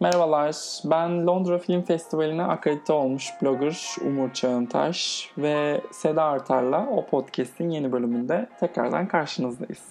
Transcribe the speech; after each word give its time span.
Merhabalar, 0.00 0.56
ben 0.84 1.26
Londra 1.26 1.58
Film 1.58 1.82
Festivali'ne 1.82 2.44
akredite 2.44 2.92
olmuş 2.92 3.30
blogger 3.42 3.96
Umur 4.06 4.32
Çağıntaş 4.32 5.30
ve 5.38 5.80
Seda 5.92 6.24
Artar'la 6.24 6.86
o 6.90 7.06
podcast'in 7.06 7.70
yeni 7.70 7.92
bölümünde 7.92 8.48
tekrardan 8.60 9.08
karşınızdayız. 9.08 9.82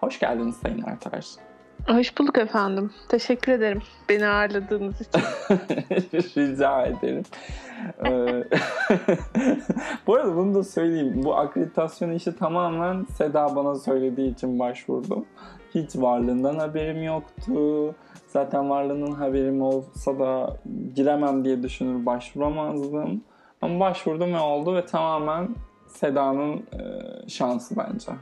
Hoş 0.00 0.20
geldiniz 0.20 0.56
Sayın 0.56 0.82
Artar. 0.82 1.49
Hoş 1.90 2.18
bulduk 2.18 2.38
efendim. 2.38 2.90
Teşekkür 3.08 3.52
ederim 3.52 3.82
beni 4.08 4.26
ağırladığınız 4.26 5.00
için. 5.00 5.22
Rica 6.36 6.86
ederim. 6.86 7.22
Ee, 8.06 8.44
bu 10.06 10.14
arada 10.14 10.36
bunu 10.36 10.54
da 10.54 10.64
söyleyeyim. 10.64 11.20
Bu 11.24 11.36
akreditasyon 11.36 12.10
işi 12.10 12.36
tamamen 12.36 13.06
Seda 13.18 13.56
bana 13.56 13.74
söylediği 13.74 14.34
için 14.34 14.58
başvurdum. 14.58 15.26
Hiç 15.74 15.96
varlığından 15.96 16.58
haberim 16.58 17.02
yoktu. 17.02 17.94
Zaten 18.26 18.70
varlığının 18.70 19.12
haberim 19.12 19.62
olsa 19.62 20.18
da 20.18 20.56
giremem 20.94 21.44
diye 21.44 21.62
düşünür 21.62 22.06
başvuramazdım. 22.06 23.24
Ama 23.62 23.80
başvurdum 23.80 24.34
ve 24.34 24.40
oldu 24.40 24.74
ve 24.74 24.86
tamamen 24.86 25.48
Seda'nın 25.86 26.56
e, 26.56 27.28
şansı 27.28 27.76
bence. 27.76 28.12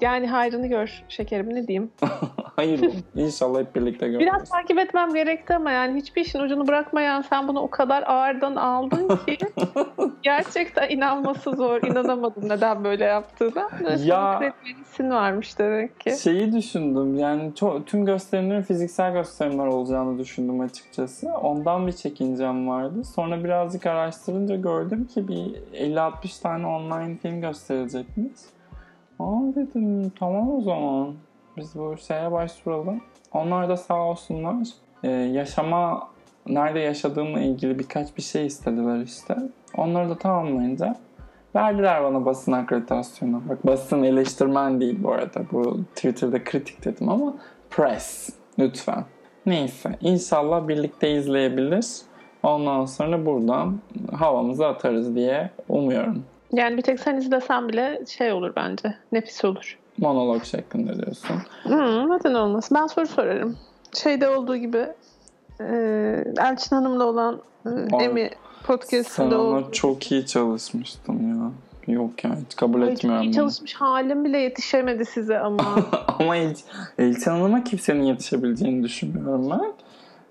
Yani 0.00 0.26
hayrını 0.26 0.66
gör 0.66 1.04
şekerim 1.08 1.54
ne 1.54 1.66
diyeyim. 1.66 1.90
Hayır 2.56 2.90
inşallah 3.14 3.60
hep 3.60 3.74
birlikte 3.74 4.06
görürüz. 4.08 4.26
Biraz 4.26 4.48
takip 4.50 4.78
etmem 4.78 5.14
gerekti 5.14 5.54
ama 5.54 5.70
yani 5.70 6.00
hiçbir 6.00 6.20
işin 6.20 6.40
ucunu 6.40 6.68
bırakmayan 6.68 7.20
sen 7.22 7.48
bunu 7.48 7.60
o 7.60 7.70
kadar 7.70 8.02
ağırdan 8.06 8.56
aldın 8.56 9.08
ki 9.08 9.38
gerçekten 10.22 10.88
inanması 10.88 11.50
zor. 11.50 11.82
İnanamadım 11.82 12.48
neden 12.48 12.84
böyle 12.84 13.04
yaptığına. 13.04 13.68
Ya- 14.04 14.38
Kredi 14.38 15.10
varmış 15.10 15.58
demek 15.58 16.00
ki. 16.00 16.10
Şeyi 16.22 16.52
düşündüm 16.52 17.18
yani 17.18 17.54
çok, 17.54 17.86
tüm 17.86 18.04
gösterimlerin 18.06 18.62
fiziksel 18.62 19.12
gösterimler 19.12 19.66
olacağını 19.66 20.18
düşündüm 20.18 20.60
açıkçası. 20.60 21.28
Ondan 21.42 21.86
bir 21.86 21.92
çekincem 21.92 22.68
vardı. 22.68 23.04
Sonra 23.04 23.44
birazcık 23.44 23.86
araştırınca 23.86 24.56
gördüm 24.56 25.04
ki 25.14 25.28
bir 25.28 25.54
50-60 25.72 26.42
tane 26.42 26.66
online 26.66 27.16
film 27.16 27.40
gösterilecekmiş. 27.40 28.32
Aa 29.18 29.40
dedim 29.54 30.12
tamam 30.18 30.56
o 30.56 30.60
zaman 30.60 31.14
biz 31.56 31.74
bu 31.74 31.96
şeye 31.96 32.32
başvuralım. 32.32 33.00
Onlar 33.32 33.68
da 33.68 33.76
sağ 33.76 34.02
olsunlar 34.02 34.56
e, 35.02 35.10
yaşama 35.10 36.08
nerede 36.46 36.78
yaşadığımla 36.80 37.40
ilgili 37.40 37.78
birkaç 37.78 38.16
bir 38.16 38.22
şey 38.22 38.46
istediler 38.46 39.00
işte. 39.00 39.36
Onları 39.76 40.10
da 40.10 40.18
tamamlayınca 40.18 40.96
verdiler 41.56 42.04
bana 42.04 42.24
basın 42.24 42.52
akreditasyonu. 42.52 43.42
Bak 43.48 43.66
basın 43.66 44.02
eleştirmen 44.02 44.80
değil 44.80 44.98
bu 45.02 45.12
arada. 45.12 45.40
Bu 45.52 45.84
Twitter'da 45.94 46.44
kritik 46.44 46.84
dedim 46.84 47.08
ama 47.08 47.34
press 47.70 48.30
lütfen. 48.58 49.04
Neyse 49.46 49.90
inşallah 50.00 50.68
birlikte 50.68 51.12
izleyebilir. 51.12 51.86
Ondan 52.42 52.84
sonra 52.84 53.26
buradan 53.26 53.78
havamızı 54.12 54.66
atarız 54.66 55.14
diye 55.14 55.50
umuyorum. 55.68 56.24
Yani 56.56 56.76
bir 56.76 56.82
tek 56.82 57.00
sen 57.00 57.16
izlesen 57.16 57.68
bile 57.68 58.02
şey 58.08 58.32
olur 58.32 58.52
bence. 58.56 58.94
Nefis 59.12 59.44
olur. 59.44 59.78
Monolog 59.98 60.44
şeklinde 60.44 60.96
diyorsun. 61.02 61.36
Hmm, 61.62 62.10
neden 62.10 62.34
olmasın? 62.34 62.78
Ben 62.80 62.86
soru 62.86 63.06
sorarım. 63.06 63.56
Şeyde 63.94 64.28
olduğu 64.28 64.56
gibi 64.56 64.86
e, 65.60 65.64
Elçin 66.38 66.76
Hanım'la 66.76 67.04
olan 67.04 67.40
e, 67.66 68.04
Emi 68.04 68.30
podcastında 68.64 69.40
olduğu 69.40 69.72
çok 69.72 70.12
iyi 70.12 70.26
çalışmıştın 70.26 71.12
ya. 71.28 71.50
Yok 71.94 72.24
ya 72.24 72.30
hiç 72.46 72.56
kabul 72.56 72.82
Ay, 72.82 72.92
etmiyorum 72.92 73.22
iyi 73.22 73.26
bunu. 73.26 73.34
çalışmış 73.34 73.74
halim 73.74 74.24
bile 74.24 74.38
yetişemedi 74.38 75.04
size 75.04 75.38
ama. 75.38 75.62
Ama 76.18 76.36
El 76.36 76.54
Elçin 76.98 77.30
Hanım'a 77.30 77.64
kimsenin 77.64 78.02
yetişebileceğini 78.02 78.82
düşünmüyorum 78.82 79.50
ben. 79.50 79.72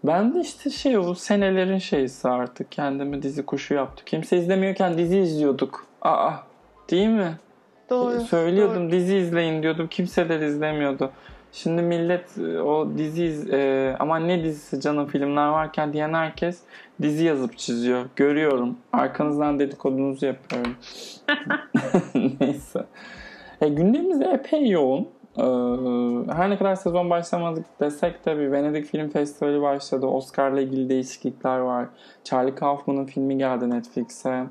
Ben 0.04 0.34
de 0.34 0.40
işte 0.40 0.70
şey 0.70 0.98
o 0.98 1.14
senelerin 1.14 1.78
şeysi 1.78 2.28
artık. 2.28 2.72
Kendimi 2.72 3.22
dizi 3.22 3.46
kuşu 3.46 3.74
yaptık. 3.74 4.08
Kimse 4.08 4.38
izlemiyorken 4.38 4.98
dizi 4.98 5.18
izliyorduk. 5.20 5.88
Aa 6.06 6.32
değil 6.92 7.08
mi? 7.08 7.34
doğru. 7.90 8.20
Söylüyordum 8.20 8.92
dizi 8.92 9.16
izleyin 9.18 9.64
diyordum. 9.64 9.88
Kimseler 9.88 10.40
izlemiyordu. 10.40 11.12
Şimdi 11.52 11.82
millet 11.82 12.38
e, 12.38 12.62
o 12.62 12.98
dizi 12.98 13.26
iz- 13.26 13.50
e, 13.54 13.96
ama 14.00 14.20
ne 14.20 14.44
dizisi 14.44 14.82
canım 14.82 15.08
filmler 15.08 15.48
varken 15.48 15.94
diyen 15.94 16.14
herkes 16.14 16.60
dizi 17.02 17.26
yazıp 17.26 17.58
çiziyor. 17.58 18.06
Görüyorum. 18.16 18.78
Arkanızdan 18.94 19.60
dedikodunuzu 19.60 20.26
yapıyorum. 20.26 20.76
Neyse. 22.40 22.86
E, 23.62 23.70
gündemimiz 23.70 24.22
epey 24.22 24.70
yoğun. 24.70 25.08
Ee, 25.38 25.42
her 26.34 26.50
ne 26.50 26.58
kadar 26.58 26.76
sezon 26.76 27.10
başlamadık 27.10 27.66
desek 27.80 28.26
de 28.26 28.40
bir 28.40 28.52
Venedik 28.52 28.86
Film 28.86 29.10
Festivali 29.10 29.62
başladı. 29.62 30.06
Oscar'la 30.06 30.62
ilgili 30.62 30.90
değişiklikler 30.90 31.58
var. 31.60 31.86
Charlie 32.24 32.56
Kaufman'ın 32.56 33.06
filmi 33.06 33.38
geldi 33.38 33.70
Netflix'e. 33.70 34.44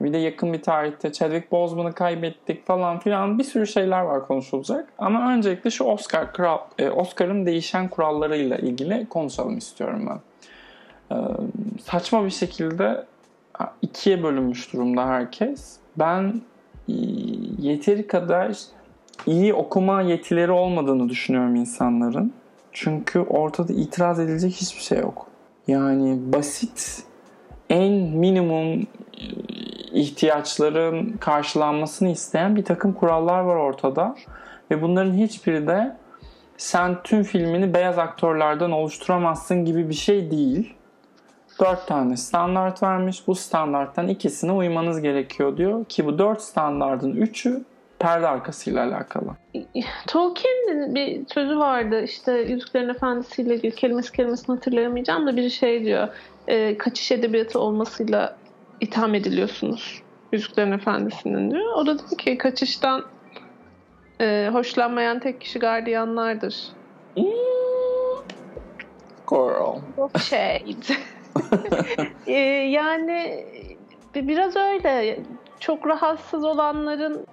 Bir 0.00 0.12
de 0.12 0.18
yakın 0.18 0.52
bir 0.52 0.62
tarihte 0.62 1.12
Chadwick 1.12 1.52
Boseman'ı 1.52 1.92
kaybettik 1.92 2.66
falan 2.66 2.98
filan 2.98 3.38
bir 3.38 3.44
sürü 3.44 3.66
şeyler 3.66 4.00
var 4.00 4.26
konuşulacak. 4.26 4.88
Ama 4.98 5.32
öncelikle 5.32 5.70
şu 5.70 5.84
Oscar 5.84 6.32
kural, 6.32 6.58
e, 6.78 6.90
Oscar'ın 6.90 7.46
değişen 7.46 7.88
kurallarıyla 7.88 8.56
ilgili 8.56 9.06
konuşalım 9.08 9.58
istiyorum 9.58 10.08
ben. 10.10 10.20
Ee, 11.12 11.16
saçma 11.84 12.24
bir 12.24 12.30
şekilde 12.30 13.04
ikiye 13.82 14.22
bölünmüş 14.22 14.72
durumda 14.72 15.06
herkes. 15.06 15.76
Ben 15.96 16.40
e, 16.88 16.92
yeteri 17.58 18.06
kadar 18.06 18.58
iyi 19.26 19.54
okuma 19.54 20.02
yetileri 20.02 20.50
olmadığını 20.50 21.08
düşünüyorum 21.08 21.56
insanların. 21.56 22.32
Çünkü 22.72 23.18
ortada 23.18 23.72
itiraz 23.72 24.20
edilecek 24.20 24.52
hiçbir 24.52 24.82
şey 24.82 24.98
yok. 24.98 25.26
Yani 25.68 26.32
basit 26.32 27.02
en 27.70 27.92
minimum 27.92 28.80
e, 28.82 28.86
ihtiyaçların 29.98 31.16
karşılanmasını 31.20 32.08
isteyen 32.08 32.56
bir 32.56 32.64
takım 32.64 32.92
kurallar 32.92 33.40
var 33.40 33.56
ortada. 33.56 34.14
Ve 34.70 34.82
bunların 34.82 35.14
hiçbiri 35.14 35.66
de 35.66 35.96
sen 36.56 37.02
tüm 37.02 37.22
filmini 37.22 37.74
beyaz 37.74 37.98
aktörlerden 37.98 38.70
oluşturamazsın 38.70 39.64
gibi 39.64 39.88
bir 39.88 39.94
şey 39.94 40.30
değil. 40.30 40.74
Dört 41.60 41.86
tane 41.86 42.16
standart 42.16 42.82
vermiş. 42.82 43.26
Bu 43.26 43.34
standarttan 43.34 44.08
ikisine 44.08 44.52
uymanız 44.52 45.00
gerekiyor 45.00 45.56
diyor. 45.56 45.84
Ki 45.84 46.06
bu 46.06 46.18
dört 46.18 46.42
standartın 46.42 47.12
üçü 47.12 47.64
perde 47.98 48.28
arkasıyla 48.28 48.84
alakalı. 48.84 49.30
Tolkien'in 50.06 50.94
bir 50.94 51.26
sözü 51.34 51.58
vardı 51.58 52.02
işte 52.02 52.32
Yüzüklerin 52.32 52.88
Efendisi 52.88 53.42
ile 53.42 53.54
ilgili 53.54 53.74
kelimesi 53.74 54.12
kelimesini 54.12 54.54
hatırlayamayacağım 54.54 55.26
da 55.26 55.36
biri 55.36 55.50
şey 55.50 55.84
diyor 55.84 56.08
e, 56.48 56.78
kaçış 56.78 57.12
edebiyatı 57.12 57.60
olmasıyla 57.60 58.36
itham 58.80 59.14
ediliyorsunuz 59.14 60.02
Yüzüklerin 60.32 60.72
Efendisi'nin 60.72 61.50
diyor. 61.50 61.72
O 61.76 61.86
da 61.86 61.98
dedi 61.98 62.16
ki 62.16 62.38
kaçıştan 62.38 63.04
e, 64.20 64.50
hoşlanmayan 64.52 65.20
tek 65.20 65.40
kişi 65.40 65.58
gardiyanlardır. 65.58 66.68
Hmm. 67.14 67.24
Girl. 69.30 69.80
Shade. 70.18 70.96
E, 72.26 72.32
yani 72.70 73.46
bi- 74.14 74.28
biraz 74.28 74.56
öyle. 74.56 75.18
Çok 75.60 75.86
rahatsız 75.86 76.44
olanların 76.44 77.26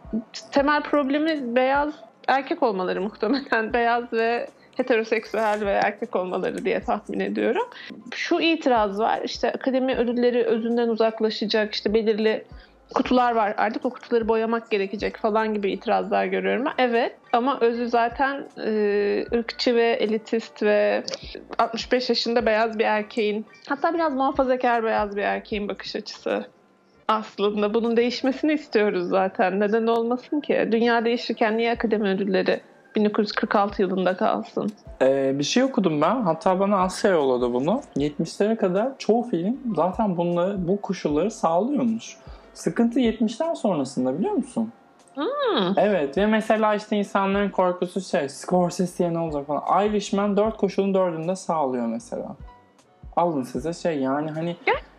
temel 0.52 0.84
problemi 0.84 1.56
beyaz 1.56 1.94
erkek 2.28 2.64
olmaları 2.64 3.02
muhtemelen. 3.02 3.74
Beyaz 3.74 4.14
ve 4.14 4.48
heteroseksüel 4.78 5.66
ve 5.66 5.72
erkek 5.72 6.16
olmaları 6.16 6.66
diye 6.66 6.80
tahmin 6.80 7.20
ediyorum. 7.20 7.68
Şu 8.16 8.40
itiraz 8.40 9.00
var. 9.00 9.22
İşte 9.24 9.52
akademi 9.52 9.96
ödülleri 9.96 10.44
özünden 10.44 10.88
uzaklaşacak. 10.88 11.74
işte 11.74 11.94
belirli 11.94 12.46
kutular 12.94 13.36
var. 13.36 13.54
Artık 13.58 13.86
o 13.86 13.90
kutuları 13.90 14.28
boyamak 14.28 14.72
gerekecek 14.72 15.18
falan 15.18 15.54
gibi 15.54 15.72
itirazlar 15.72 16.26
görüyorum. 16.26 16.66
Evet 16.78 17.16
ama 17.34 17.60
özü 17.60 17.90
zaten 17.90 18.48
e, 18.66 19.26
ırkçı 19.34 19.76
ve 19.76 19.92
elitist 19.92 20.64
ve 20.64 21.04
65 21.58 22.10
yaşında 22.10 22.46
beyaz 22.46 22.80
bir 22.80 22.86
erkeğin 22.86 23.46
hatta 23.70 23.94
biraz 23.94 24.14
muhafazakar 24.14 24.84
beyaz 24.84 25.16
bir 25.16 25.22
erkeğin 25.22 25.68
bakış 25.68 25.96
açısı 25.96 26.46
aslında. 27.08 27.74
Bunun 27.74 27.98
değişmesini 27.98 28.54
istiyoruz 28.54 29.10
zaten. 29.10 29.60
Neden 29.60 29.88
olmasın 29.88 30.40
ki? 30.40 30.70
Dünya 30.72 31.06
değişirken 31.06 31.58
niye 31.58 31.72
akademi 31.72 32.10
ödülleri 32.10 32.60
1946 32.96 33.82
yılında 33.82 34.18
kalsın? 34.18 34.72
Ee, 35.02 35.40
bir 35.40 35.44
şey 35.44 35.64
okudum 35.64 36.02
ben. 36.02 36.22
Hatta 36.22 36.60
bana 36.60 36.78
Asya 36.78 37.12
yolladı 37.12 37.54
bunu. 37.54 37.82
70'lere 37.98 38.56
kadar 38.56 38.98
çoğu 38.98 39.24
film 39.24 39.60
zaten 39.76 40.18
bunları, 40.18 40.68
bu 40.68 40.82
koşulları 40.82 41.32
sağlıyormuş. 41.32 42.18
Sıkıntı 42.54 43.00
70'ler 43.00 43.56
sonrasında 43.56 44.20
biliyor 44.20 44.34
musun? 44.34 44.72
Hmm. 45.16 45.74
Evet 45.78 46.18
ve 46.18 46.26
mesela 46.26 46.76
işte 46.76 46.98
insanların 46.98 47.50
korkusu 47.50 48.02
şey 48.02 48.30
Scorsese'ye 48.30 49.14
ne 49.14 49.20
olacak 49.20 49.48
falan. 49.48 49.86
Irishman 49.86 50.38
4 50.38 50.58
koşulun 50.58 50.94
4'ünde 50.94 51.36
sağlıyor 51.36 51.88
mesela. 51.88 52.36
alın 53.16 53.44
size 53.44 53.74
şey 53.74 54.00
yani 54.00 54.32
hani 54.32 54.56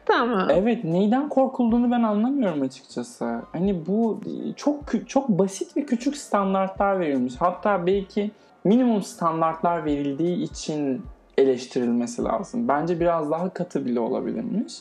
Tamam. 0.07 0.49
evet 0.51 0.85
neyden 0.85 1.29
korkulduğunu 1.29 1.91
ben 1.91 2.03
anlamıyorum 2.03 2.63
açıkçası. 2.63 3.41
Hani 3.53 3.87
bu 3.87 4.21
çok 4.57 5.09
çok 5.09 5.29
basit 5.29 5.77
ve 5.77 5.87
küçük 5.87 6.17
standartlar 6.17 7.01
verilmiş. 7.01 7.35
Hatta 7.39 7.87
belki 7.87 8.31
minimum 8.65 9.03
standartlar 9.03 9.85
verildiği 9.85 10.43
için 10.43 11.03
eleştirilmesi 11.39 12.25
lazım. 12.25 12.69
Bence 12.69 13.01
biraz 13.01 13.31
daha 13.31 13.51
katı 13.51 13.87
bile 13.87 14.01
olabilirmiş. 14.01 14.75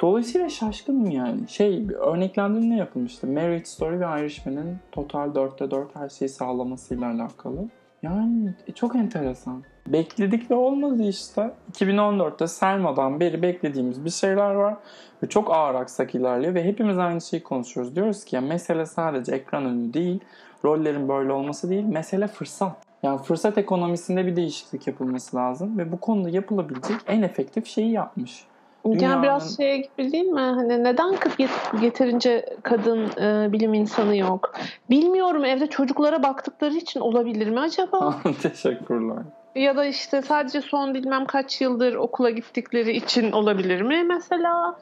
Dolayısıyla 0.00 0.48
şaşkınım 0.48 1.10
yani. 1.10 1.48
Şey 1.48 1.86
örneklendirme 2.00 2.76
yapılmıştı. 2.76 3.26
Marriage 3.26 3.64
Story 3.64 4.00
ve 4.00 4.04
Irishman'ın 4.20 4.76
total 4.92 5.28
4'te 5.34 5.70
4 5.70 5.96
her 5.96 6.08
şeyi 6.08 6.28
sağlamasıyla 6.28 7.10
alakalı. 7.10 7.68
Yani 8.02 8.54
e, 8.66 8.72
çok 8.72 8.96
enteresan. 8.96 9.62
Bekledik 9.86 10.50
ve 10.50 10.54
olmadı 10.54 11.02
işte. 11.02 11.50
2014'te 11.72 12.46
Selma'dan 12.46 13.20
beri 13.20 13.42
beklediğimiz 13.42 14.04
bir 14.04 14.10
şeyler 14.10 14.54
var. 14.54 14.74
Ve 15.22 15.28
çok 15.28 15.50
ağır 15.54 15.74
aksak 15.74 16.14
ilerliyor 16.14 16.54
ve 16.54 16.64
hepimiz 16.64 16.98
aynı 16.98 17.20
şeyi 17.20 17.42
konuşuyoruz. 17.42 17.96
Diyoruz 17.96 18.24
ki 18.24 18.36
ya 18.36 18.42
mesele 18.42 18.86
sadece 18.86 19.32
ekran 19.34 19.64
önü 19.64 19.94
değil, 19.94 20.20
rollerin 20.64 21.08
böyle 21.08 21.32
olması 21.32 21.70
değil, 21.70 21.84
mesele 21.84 22.26
fırsat. 22.26 22.72
Yani 23.02 23.22
fırsat 23.22 23.58
ekonomisinde 23.58 24.26
bir 24.26 24.36
değişiklik 24.36 24.86
yapılması 24.86 25.36
lazım 25.36 25.78
ve 25.78 25.92
bu 25.92 26.00
konuda 26.00 26.28
yapılabilecek 26.28 26.96
en 27.06 27.22
efektif 27.22 27.66
şeyi 27.66 27.90
yapmış. 27.92 28.44
Yani 28.84 28.98
Dünyanın- 28.98 29.22
biraz 29.22 29.56
şeye 29.56 29.76
gibi 29.76 30.12
değil 30.12 30.24
mi? 30.24 30.40
Hani 30.40 30.84
neden 30.84 31.14
yet- 31.38 31.82
yeterince 31.82 32.56
kadın 32.62 33.10
e, 33.20 33.52
bilim 33.52 33.74
insanı 33.74 34.16
yok? 34.16 34.54
Bilmiyorum 34.90 35.44
evde 35.44 35.66
çocuklara 35.66 36.22
baktıkları 36.22 36.74
için 36.74 37.00
olabilir 37.00 37.48
mi 37.48 37.60
acaba? 37.60 38.14
Teşekkürler. 38.42 39.22
Ya 39.54 39.76
da 39.76 39.84
işte 39.84 40.22
sadece 40.22 40.60
son 40.60 40.94
bilmem 40.94 41.24
kaç 41.26 41.60
yıldır 41.60 41.94
okula 41.94 42.30
gittikleri 42.30 42.96
için 42.96 43.32
olabilir 43.32 43.80
mi 43.82 44.04
mesela? 44.04 44.78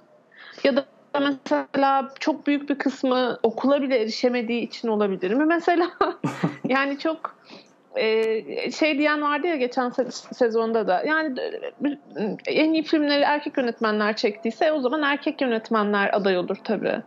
Ya 0.64 0.76
da 0.76 0.86
mesela 1.20 2.08
çok 2.20 2.46
büyük 2.46 2.70
bir 2.70 2.78
kısmı 2.78 3.38
okula 3.42 3.82
bile 3.82 3.98
erişemediği 3.98 4.62
için 4.62 4.88
olabilir 4.88 5.30
mi 5.34 5.44
mesela? 5.44 5.90
yani 6.68 6.98
çok 6.98 7.38
e, 7.96 8.70
şey 8.70 8.98
diyen 8.98 9.22
vardı 9.22 9.46
ya 9.46 9.56
geçen 9.56 9.88
se- 9.88 10.34
sezonda 10.34 10.86
da 10.86 11.02
yani 11.06 11.34
en 12.46 12.72
iyi 12.72 12.82
filmleri 12.82 13.22
erkek 13.22 13.58
yönetmenler 13.58 14.16
çektiyse 14.16 14.72
o 14.72 14.80
zaman 14.80 15.02
erkek 15.02 15.40
yönetmenler 15.40 16.10
aday 16.16 16.38
olur 16.38 16.56
tabii. 16.64 17.02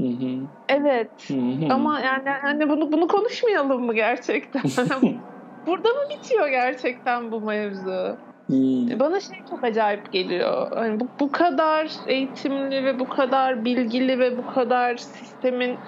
Hı 0.00 0.06
hı. 0.06 0.46
Evet. 0.68 1.10
Hı 1.28 1.34
hı. 1.34 1.72
Ama 1.72 2.00
yani 2.00 2.28
hani 2.28 2.68
bunu 2.68 2.92
bunu 2.92 3.08
konuşmayalım 3.08 3.84
mı 3.84 3.94
gerçekten? 3.94 4.62
Burada 5.66 5.88
mı 5.88 6.00
bitiyor 6.10 6.48
gerçekten 6.48 7.32
bu 7.32 7.40
mevzu? 7.40 8.16
İyi. 8.48 9.00
Bana 9.00 9.20
şey 9.20 9.38
çok 9.50 9.64
acayip 9.64 10.12
geliyor. 10.12 10.72
Hani 10.74 11.00
bu, 11.00 11.08
bu 11.20 11.32
kadar 11.32 11.90
eğitimli 12.06 12.84
ve 12.84 12.98
bu 12.98 13.08
kadar 13.08 13.64
bilgili 13.64 14.18
ve 14.18 14.38
bu 14.38 14.46
kadar 14.54 14.96
sistemin 14.96 15.78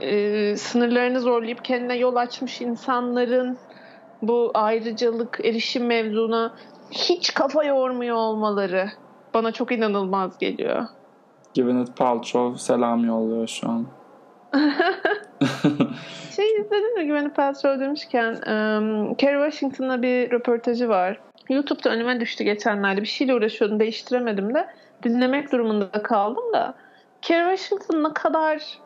e, 0.00 0.56
sınırlarını 0.56 1.20
zorlayıp 1.20 1.64
kendine 1.64 1.96
yol 1.96 2.16
açmış 2.16 2.60
insanların 2.60 3.58
bu 4.22 4.50
ayrıcalık 4.54 5.40
erişim 5.44 5.86
mevzuna 5.86 6.54
hiç 6.90 7.34
kafa 7.34 7.64
yormuyor 7.64 8.16
olmaları 8.16 8.88
bana 9.34 9.52
çok 9.52 9.72
inanılmaz 9.72 10.38
geliyor. 10.38 10.86
Gwyneth 11.54 11.96
Paltrow 11.96 12.58
selam 12.58 13.04
yolluyor 13.04 13.46
şu 13.46 13.68
an. 13.68 13.86
Şey 16.36 16.60
izledin 16.60 16.98
mi 16.98 17.06
Gwyneth 17.06 17.34
Paltrow 17.34 17.80
demişken 17.80 18.32
um, 18.32 19.14
Kerry 19.14 19.50
Washington'la 19.50 20.02
bir 20.02 20.30
röportajı 20.30 20.88
var. 20.88 21.18
YouTube'da 21.48 21.90
önüme 21.90 22.20
düştü 22.20 22.44
geçenlerde. 22.44 23.02
Bir 23.02 23.06
şeyle 23.06 23.34
uğraşıyordum. 23.34 23.80
Değiştiremedim 23.80 24.54
de. 24.54 24.66
Dinlemek 25.02 25.52
durumunda 25.52 26.02
kaldım 26.02 26.52
da. 26.52 26.74
Kerry 27.22 27.56
Washington 27.56 28.04
ne 28.04 28.12
kadar 28.12 28.78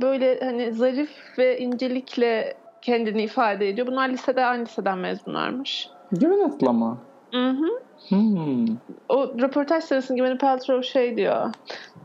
böyle 0.00 0.40
hani 0.40 0.72
zarif 0.72 1.10
ve 1.38 1.58
incelikle 1.58 2.56
kendini 2.82 3.22
ifade 3.22 3.68
ediyor. 3.68 3.86
Bunlar 3.86 4.08
lisede 4.08 4.44
aynı 4.44 4.64
liseden 4.64 4.98
mezunlarmış. 4.98 5.90
Gwyneth'la 6.12 6.72
mı? 6.72 6.98
Hı 7.32 7.48
hı. 7.48 7.80
Hmm. 8.08 8.66
O 9.08 9.38
röportaj 9.40 9.84
sırasında 9.84 10.18
Gwyneth 10.18 10.40
Paltrow 10.40 10.82
şey 10.82 11.16
diyor. 11.16 11.50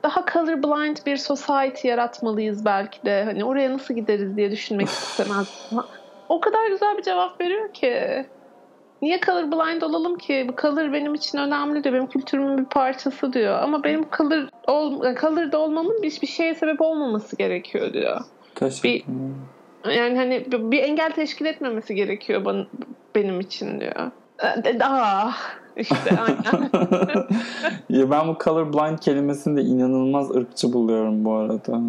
Daha 0.03 0.25
colorblind 0.33 0.97
bir 1.05 1.17
society 1.17 1.87
yaratmalıyız 1.87 2.65
belki 2.65 3.05
de. 3.05 3.23
Hani 3.23 3.45
oraya 3.45 3.73
nasıl 3.73 3.93
gideriz 3.93 4.37
diye 4.37 4.51
düşünmek 4.51 4.87
istemez. 4.87 5.71
O 6.29 6.39
kadar 6.39 6.67
güzel 6.69 6.97
bir 6.97 7.03
cevap 7.03 7.41
veriyor 7.41 7.73
ki. 7.73 8.25
Niye 9.01 9.19
colorblind 9.25 9.81
olalım 9.81 10.17
ki? 10.17 10.47
Bu 10.49 10.61
color 10.61 10.93
benim 10.93 11.13
için 11.15 11.37
önemli 11.37 11.83
diyor. 11.83 11.95
Benim 11.95 12.07
kültürümün 12.07 12.57
bir 12.57 12.65
parçası 12.65 13.33
diyor. 13.33 13.59
Ama 13.59 13.83
benim 13.83 14.05
color, 14.17 14.47
ol, 14.67 15.15
color'da 15.21 15.57
olmamın 15.57 16.01
bir, 16.03 16.21
bir 16.21 16.27
şeye 16.27 16.55
sebep 16.55 16.81
olmaması 16.81 17.35
gerekiyor 17.35 17.93
diyor. 17.93 18.21
Teşekkür 18.55 18.89
Bir-. 18.89 19.03
Yani 19.95 20.17
hani 20.17 20.45
bir 20.51 20.83
engel 20.83 21.11
teşkil 21.11 21.45
etmemesi 21.45 21.95
gerekiyor 21.95 22.45
bana, 22.45 22.65
benim 23.15 23.39
için 23.39 23.79
diyor. 23.79 24.11
Aa, 24.81 25.31
işte 25.75 26.19
aynen. 26.19 26.69
ya 27.99 28.11
ben 28.11 28.27
bu 28.27 28.37
colorblind 28.43 28.97
kelimesini 28.97 29.57
de 29.57 29.61
inanılmaz 29.61 30.35
ırkçı 30.35 30.73
buluyorum 30.73 31.25
bu 31.25 31.33
arada. 31.33 31.81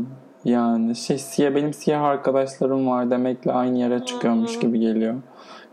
Yani 0.45 0.97
şey 0.97 1.19
siyah 1.19 1.55
benim 1.55 1.73
siyah 1.73 2.03
arkadaşlarım 2.03 2.87
var 2.87 3.11
demekle 3.11 3.53
aynı 3.53 3.79
yere 3.79 4.05
çıkıyormuş 4.05 4.59
gibi 4.59 4.81
geliyor. 4.81 5.15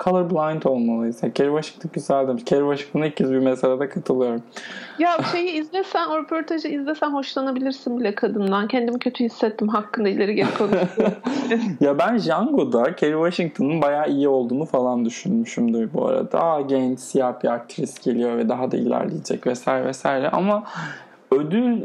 Colorblind 0.03 0.63
olmalıyız. 0.63 1.23
Ya, 1.23 1.33
Kerry 1.33 1.61
Washington 1.61 1.91
güzel 1.93 2.27
demiş. 2.27 2.43
Kerry 2.45 2.75
Washington'a 2.75 3.05
ilk 3.05 3.17
kez 3.17 3.31
bir 3.31 3.39
meselede 3.39 3.89
katılıyorum. 3.89 4.43
Ya 4.99 5.17
şeyi 5.31 5.51
izlesen, 5.51 6.07
o 6.07 6.17
röportajı 6.17 6.67
izlesen 6.67 7.13
hoşlanabilirsin 7.13 7.99
bile 7.99 8.15
kadından. 8.15 8.67
Kendimi 8.67 8.99
kötü 8.99 9.23
hissettim 9.23 9.67
hakkında 9.67 10.09
ileri 10.09 10.35
geri 10.35 10.53
konuşuyorum. 10.57 11.13
Ya 11.79 11.99
ben 11.99 12.17
Django'da 12.17 12.95
Kerry 12.95 13.13
Washington'ın 13.13 13.81
bayağı 13.81 14.09
iyi 14.09 14.27
olduğunu 14.27 14.65
falan 14.65 15.05
düşünmüşümdür 15.05 15.93
bu 15.93 16.07
arada. 16.07 16.43
Aa 16.43 16.61
genç 16.61 16.99
siyah 16.99 17.43
bir 17.43 17.47
aktris 17.47 17.99
geliyor 17.99 18.37
ve 18.37 18.49
daha 18.49 18.71
da 18.71 18.77
ilerleyecek 18.77 19.47
vesaire 19.47 19.85
vesaire. 19.85 20.29
Ama 20.29 20.63
ödül 21.31 21.81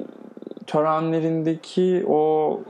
törenlerindeki 0.67 2.05
o 2.08 2.60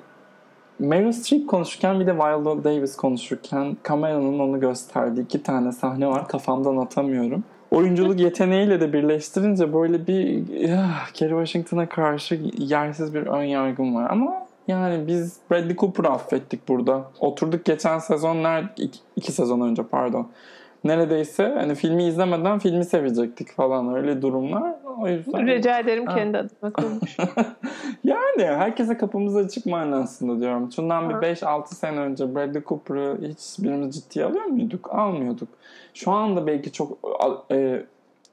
Meryl 0.79 1.13
Streep 1.13 1.49
konuşurken 1.49 2.01
bir 2.01 2.07
de 2.07 2.17
Viola 2.17 2.65
Davis 2.65 2.97
konuşurken 2.97 3.77
kameranın 3.83 4.39
onu 4.39 4.61
gösterdiği 4.61 5.21
iki 5.21 5.43
tane 5.43 5.73
sahne 5.73 6.07
var. 6.07 6.29
Kafamdan 6.29 6.77
atamıyorum. 6.77 7.45
Oyunculuk 7.71 8.21
yeteneğiyle 8.21 8.81
de 8.81 8.93
birleştirince 8.93 9.73
böyle 9.75 10.07
bir 10.07 10.45
ah, 10.73 11.13
Kerry 11.13 11.31
Washington'a 11.31 11.89
karşı 11.89 12.41
yersiz 12.59 13.15
bir 13.15 13.27
ön 13.27 13.43
yargım 13.43 13.95
var. 13.95 14.11
Ama 14.11 14.47
yani 14.69 15.07
biz 15.07 15.37
Bradley 15.51 15.77
Cooper'ı 15.77 16.09
affettik 16.09 16.69
burada. 16.69 17.05
Oturduk 17.21 17.65
geçen 17.65 17.99
sezon, 17.99 18.43
nerede, 18.43 18.69
iki, 18.77 18.99
iki 19.17 19.33
sezon 19.33 19.61
önce 19.61 19.83
pardon. 19.83 20.29
Neredeyse 20.85 21.55
hani 21.57 21.75
filmi 21.75 22.05
izlemeden 22.05 22.59
filmi 22.59 22.85
sevecektik 22.85 23.53
falan 23.53 23.95
öyle 23.95 24.23
durumlar. 24.23 24.75
O 24.99 25.09
yüzden 25.09 25.47
Rica 25.47 25.79
ederim 25.79 26.07
Ha. 26.07 26.15
kendi 26.15 26.39
adıma 26.39 26.73
konuş. 26.73 27.17
yani 28.05 28.45
herkese 28.47 28.97
kapımız 28.97 29.37
açık 29.37 29.67
manasında 29.67 30.41
diyorum. 30.41 30.73
Şundan 30.73 31.09
bir 31.09 31.15
Ha. 31.15 31.21
5-6 31.21 31.75
sene 31.75 32.01
önce 32.01 32.35
Bradley 32.35 32.63
Cooper'ı 32.63 33.19
hiçbirimiz 33.23 33.95
ciddiye 33.95 34.25
alıyor 34.25 34.45
muyduk? 34.45 34.89
Almıyorduk. 34.95 35.49
Şu 35.95 36.11
anda 36.11 36.47
belki 36.47 36.73
çok 36.73 36.99
e, 37.51 37.83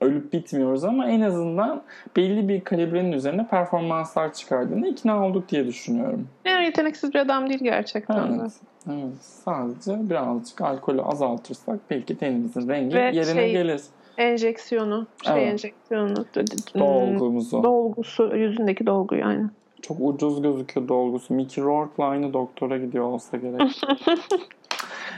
ölüp 0.01 0.34
bitmiyoruz 0.34 0.84
ama 0.84 1.10
en 1.10 1.22
azından 1.22 1.82
belli 2.15 2.50
bir 2.50 2.62
kalibrenin 2.63 3.12
üzerine 3.12 3.48
performanslar 3.48 4.34
çıkardığını 4.34 4.88
ikna 4.88 5.25
olduk 5.27 5.50
diye 5.50 5.68
düşünüyorum. 5.68 6.27
Yani 6.46 6.65
yeteneksiz 6.65 7.13
bir 7.13 7.20
adam 7.20 7.50
değil 7.50 7.63
gerçekten 7.63 8.39
de. 8.39 8.41
Evet. 8.41 8.51
Evet. 8.89 9.13
Sadece 9.22 10.10
birazcık 10.10 10.62
alkolü 10.62 11.01
azaltırsak 11.01 11.80
belki 11.89 12.18
tenimizin 12.18 12.70
rengi 12.70 12.96
Ve 12.96 13.01
yerine 13.01 13.24
şey- 13.24 13.51
gelir. 13.51 13.82
Enjeksiyonu, 14.18 15.08
şey 15.25 15.34
Evet. 15.34 15.53
enjeksiyonu. 15.53 16.25
Dolgumuzu. 16.80 17.63
Dolgusu, 17.63 18.36
yüzündeki 18.36 18.88
dolgu 18.88 19.15
yani. 19.15 19.46
Çok 19.82 19.98
ucuz 20.00 20.41
gözüküyor 20.41 20.88
dolgusu. 20.88 21.34
Mickey 21.34 21.63
Rourke'la 21.63 22.06
aynı 22.08 22.34
doktora 22.34 22.77
gidiyor 22.77 23.06
olsa 23.06 23.38
gerek. 23.38 23.62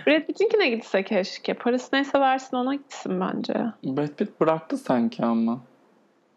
Brad 0.08 0.22
Pitt'inkine 0.26 0.70
gitse 0.70 1.04
keşke. 1.04 1.54
Parası 1.54 1.90
neyse 1.94 2.20
versin 2.20 2.58
ona 2.58 2.76
gitsin 2.76 3.20
bence. 3.20 3.54
Brad 3.84 4.08
Pitt 4.08 4.42
bıraktı 4.42 4.78
sanki 4.78 5.26
ama 5.26 5.60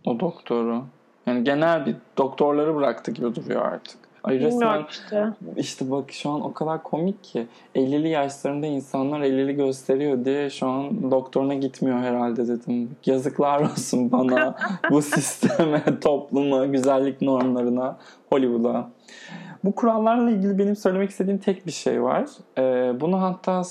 o 0.05 0.21
doktoru. 0.21 0.85
Yani 1.27 1.45
genel 1.45 1.87
bir 1.87 1.97
doktorları 2.19 2.75
bıraktı 2.75 3.11
gibi 3.11 3.35
duruyor 3.35 3.63
artık. 3.63 4.06
Ay 4.27 4.41
resmen 4.41 4.85
işte. 4.91 5.29
işte 5.57 5.91
bak 5.91 6.13
şu 6.13 6.31
an 6.31 6.41
o 6.41 6.53
kadar 6.53 6.83
komik 6.83 7.25
ki 7.25 7.47
50'li 7.75 8.09
yaşlarında 8.09 8.67
insanlar 8.67 9.21
50'li 9.21 9.57
gösteriyor 9.57 10.25
diye 10.25 10.51
şu 10.51 10.67
an 10.67 11.11
doktoruna 11.11 11.55
gitmiyor 11.55 11.99
herhalde 11.99 12.49
dedim. 12.49 12.97
Yazıklar 13.07 13.61
olsun 13.61 14.13
bana, 14.13 14.57
bu 14.91 15.03
sisteme, 15.03 15.83
topluma, 16.01 16.67
güzellik 16.67 17.23
normlarına, 17.23 17.97
Hollywood'a. 18.31 18.91
Bu 19.65 19.75
kurallarla 19.75 20.31
ilgili 20.31 20.59
benim 20.59 20.77
söylemek 20.77 21.11
istediğim 21.11 21.39
tek 21.39 21.67
bir 21.67 21.73
şey 21.73 22.03
var. 22.03 22.27
Ee, 22.59 23.01
bunu 23.01 23.23
hatta 23.23 23.63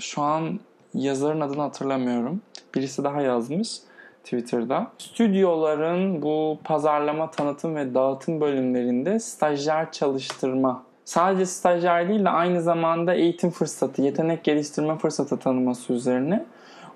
şu 0.00 0.22
an 0.22 0.60
yazarın 0.94 1.40
adını 1.40 1.62
hatırlamıyorum. 1.62 2.40
Birisi 2.74 3.04
daha 3.04 3.22
yazmış. 3.22 3.78
Twitter'da. 4.24 4.86
Stüdyoların 4.98 6.22
bu 6.22 6.58
pazarlama, 6.64 7.30
tanıtım 7.30 7.76
ve 7.76 7.94
dağıtım 7.94 8.40
bölümlerinde 8.40 9.20
stajyer 9.20 9.92
çalıştırma 9.92 10.82
sadece 11.04 11.46
stajyer 11.46 12.08
değil 12.08 12.24
de 12.24 12.30
aynı 12.30 12.62
zamanda 12.62 13.14
eğitim 13.14 13.50
fırsatı, 13.50 14.02
yetenek 14.02 14.44
geliştirme 14.44 14.98
fırsatı 14.98 15.38
tanıması 15.38 15.92
üzerine. 15.92 16.44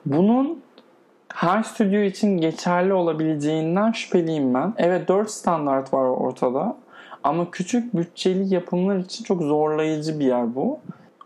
Bunun 0.07 0.63
her 1.35 1.63
stüdyo 1.63 2.01
için 2.01 2.39
geçerli 2.39 2.93
olabileceğinden 2.93 3.93
şüpheliyim 3.93 4.55
ben. 4.55 4.75
Evet 4.77 5.09
4 5.09 5.31
standart 5.31 5.95
var 5.95 6.05
ortada. 6.05 6.77
Ama 7.25 7.51
küçük 7.51 7.97
bütçeli 7.97 8.55
yapımlar 8.55 8.97
için 8.97 9.25
çok 9.25 9.43
zorlayıcı 9.43 10.21
bir 10.21 10.25
yer 10.25 10.55
bu. 10.55 10.81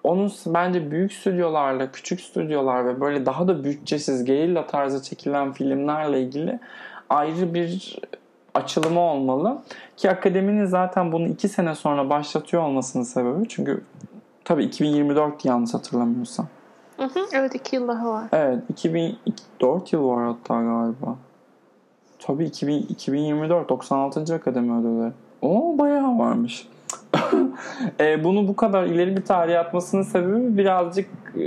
Onun 0.05 0.33
bence 0.47 0.91
büyük 0.91 1.13
stüdyolarla 1.13 1.93
küçük 1.93 2.21
stüdyolar 2.21 2.87
ve 2.87 3.01
böyle 3.01 3.27
daha 3.27 3.49
da 3.49 3.65
bütçesiz 3.65 4.25
gerilla 4.25 4.67
tarzı 4.67 5.03
çekilen 5.03 5.53
filmlerle 5.53 6.23
ilgili 6.23 6.59
ayrı 7.11 7.55
bir 7.55 7.99
açılımı 8.55 9.01
olmalı. 9.01 9.59
Ki 9.97 10.11
akademinin 10.11 10.65
zaten 10.65 11.13
bunu 11.13 11.29
iki 11.29 11.49
sene 11.49 11.75
sonra 11.75 12.11
başlatıyor 12.11 12.63
olmasının 12.63 13.03
sebebi 13.03 13.49
çünkü 13.49 13.85
tabii 14.45 14.65
2024 14.65 15.45
yanlış 15.45 15.75
hatırlamıyorsam. 15.75 16.47
Hı 16.97 17.05
hı, 17.05 17.21
evet 17.33 17.55
iki 17.55 17.77
yıl 17.77 17.89
daha 17.89 18.11
var. 18.11 18.25
Evet 18.33 18.59
2004 18.71 19.93
yıl 19.93 20.09
var 20.09 20.25
hatta 20.25 20.55
galiba. 20.55 21.17
Tabii 22.19 22.45
2000, 22.45 22.83
2024 22.89 23.69
96. 23.69 24.35
akademi 24.35 24.81
ödülleri. 24.81 25.13
O 25.43 25.79
bayağı 25.79 26.19
varmış. 26.19 26.69
e, 28.00 28.25
bunu 28.25 28.49
bu 28.49 28.57
kadar 28.57 28.85
ileri 28.85 29.16
bir 29.16 29.25
tarihe 29.25 29.59
atmasının 29.59 30.02
sebebi 30.02 30.59
birazcık 30.59 31.09
e, 31.37 31.47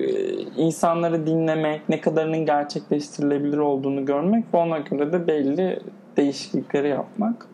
insanları 0.57 1.27
dinlemek, 1.27 1.89
ne 1.89 2.01
kadarının 2.01 2.45
gerçekleştirilebilir 2.45 3.57
olduğunu 3.57 4.05
görmek 4.05 4.53
ve 4.53 4.57
ona 4.57 4.77
göre 4.77 5.13
de 5.13 5.27
belli 5.27 5.79
değişiklikleri 6.17 6.87
yapmak. 6.87 7.47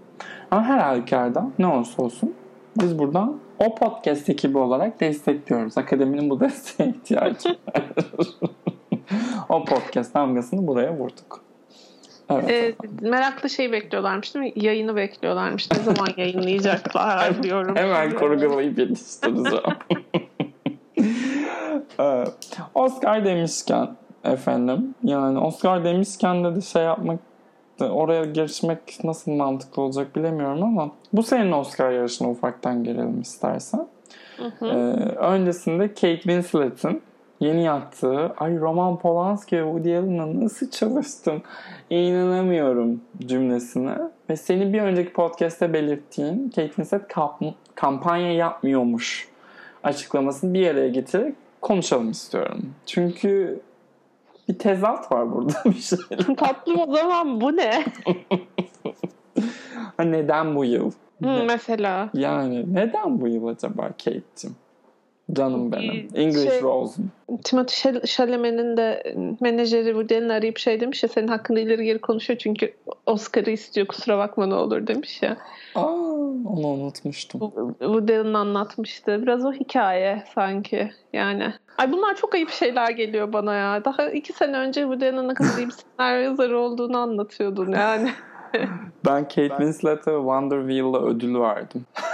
Ama 0.52 0.64
her 0.64 0.80
halükarda 0.80 1.48
ne 1.60 1.68
olursa 1.68 2.04
olsun 2.04 2.34
biz 2.82 3.00
buradan 3.00 3.40
o 3.60 3.76
podcast 3.76 4.30
ekibi 4.30 4.58
olarak 4.58 5.00
destekliyoruz. 5.00 5.78
Akademinin 5.78 6.30
bu 6.30 6.40
desteğe 6.40 6.90
ihtiyacı 6.90 7.50
var. 7.50 7.84
o 9.50 9.66
podcast 9.66 10.16
damgasını 10.16 10.68
buraya 10.68 10.94
vurduk. 10.94 11.51
Evet. 12.32 12.76
Ee, 12.84 13.08
meraklı 13.10 13.50
şey 13.50 13.72
bekliyorlarmış 13.72 14.36
değil 14.36 14.46
mi? 14.46 14.52
Yayını 14.56 14.96
bekliyorlarmış. 14.96 15.72
Ne 15.72 15.78
zaman 15.78 16.08
yayınlayacaklar 16.18 17.44
diyorum. 17.44 17.76
Hemen 17.76 18.16
kurgulayıp 18.16 18.80
yetiştireceğim. 18.80 19.64
Oscar 22.76 23.26
demişken 23.26 23.90
efendim 24.24 24.96
yani 25.04 25.40
Oscar 25.40 25.84
demişken 25.84 26.44
de, 26.44 26.56
de 26.56 26.62
şey 26.62 26.84
yapmak 26.84 27.20
oraya 27.80 28.26
girişmek 28.26 29.04
nasıl 29.04 29.32
mantıklı 29.32 29.82
olacak 29.82 30.16
bilemiyorum 30.16 30.64
ama 30.64 30.92
bu 31.14 31.24
senin 31.24 31.52
Oscar 31.52 31.92
yarışına 31.92 32.30
ufaktan 32.30 32.84
gelelim 32.84 33.22
istersen. 33.22 33.88
Hı 34.38 34.46
hı. 34.60 34.66
Ee, 34.66 35.16
öncesinde 35.16 35.88
Kate 35.88 36.22
Winslet'in 36.22 37.02
yeni 37.42 37.64
yaptığı 37.64 38.34
ay 38.38 38.60
Roman 38.60 39.00
Polanski 39.00 39.58
ve 39.58 39.64
Woody 39.64 39.98
Allen'la 39.98 40.46
nasıl 40.46 40.70
çalıştım 40.70 41.42
inanamıyorum 41.90 43.02
cümlesine 43.26 43.98
ve 44.30 44.36
senin 44.36 44.74
bir 44.74 44.82
önceki 44.82 45.14
podcast'te 45.14 45.74
belirttiğin 45.74 46.50
Kate 46.50 46.68
Winslet 46.68 47.02
kamp- 47.12 47.54
kampanya 47.76 48.34
yapmıyormuş 48.34 49.28
açıklamasını 49.84 50.54
bir 50.54 50.68
araya 50.68 50.90
getirerek 50.90 51.36
konuşalım 51.62 52.12
istiyorum. 52.12 52.74
Çünkü 52.86 53.60
bir 54.50 54.60
tezat 54.60 55.12
var 55.12 55.32
burada 55.32 55.54
bir 55.66 55.74
şey. 55.82 56.00
Tatlım 56.38 56.80
o 56.80 56.96
zaman 56.96 57.42
bu 57.42 57.58
ne? 57.58 57.86
Neden 60.00 60.56
bu 60.56 60.66
yıl? 60.66 60.92
Hı, 61.24 61.44
mesela. 61.48 62.10
Yani 62.14 62.74
neden 62.74 63.22
bu 63.22 63.28
yıl 63.28 63.48
acaba 63.48 63.82
Kate'cim? 63.88 64.56
Canım 65.34 65.72
benim. 65.72 66.08
English 66.16 66.50
Şey- 66.50 66.62
Rose. 66.62 67.02
Timothy 67.44 67.76
Chal- 67.82 68.06
Chalamet'in 68.08 68.78
de 68.78 69.16
menajeri 69.42 69.86
Woody 69.86 70.16
Allen'ı 70.18 70.34
arayıp 70.34 70.58
şey 70.58 70.80
demiş 70.80 71.04
ya 71.04 71.10
senin 71.10 71.28
hakkında 71.28 71.60
ileri 71.60 71.86
geri 71.86 72.00
konuşuyor 72.00 72.40
çünkü 72.40 72.74
Oscar'ı 73.06 73.52
istiyor 73.52 73.88
kusura 73.88 74.18
bakma 74.18 74.46
ne 74.46 74.54
olur 74.54 74.88
demiş 74.88 75.22
ya. 75.22 75.38
Aa, 75.76 75.92
onu 76.46 76.68
unutmuştum. 76.68 77.40
Woody 77.80 78.18
Allen 78.18 78.34
anlatmıştı. 78.34 79.22
Biraz 79.22 79.46
o 79.46 79.54
hikaye 79.54 80.24
sanki 80.36 80.92
yani. 81.14 81.54
Ay 81.78 81.92
bunlar 81.92 82.16
çok 82.16 82.36
ayıp 82.36 82.50
şeyler 82.50 82.90
geliyor 82.92 83.34
bana 83.34 83.56
ya. 83.56 83.86
Daha 83.86 84.10
iki 84.10 84.34
sene 84.34 84.58
önce 84.58 84.82
Woody 84.82 85.10
Allen'ın 85.10 85.28
ne 85.30 85.34
kadar 85.34 85.58
iyi 85.58 85.68
bir 85.68 85.74
senaryo 85.98 86.22
yazarı 86.24 86.60
olduğunu 86.60 86.98
anlatıyordun 86.98 87.72
yani. 87.72 88.10
Ben 89.06 89.24
Kate 89.24 89.48
Winslet'e 89.48 90.12
Wonder 90.12 90.60
Wheel'la 90.60 91.06
ödül 91.06 91.40
verdim. 91.40 91.86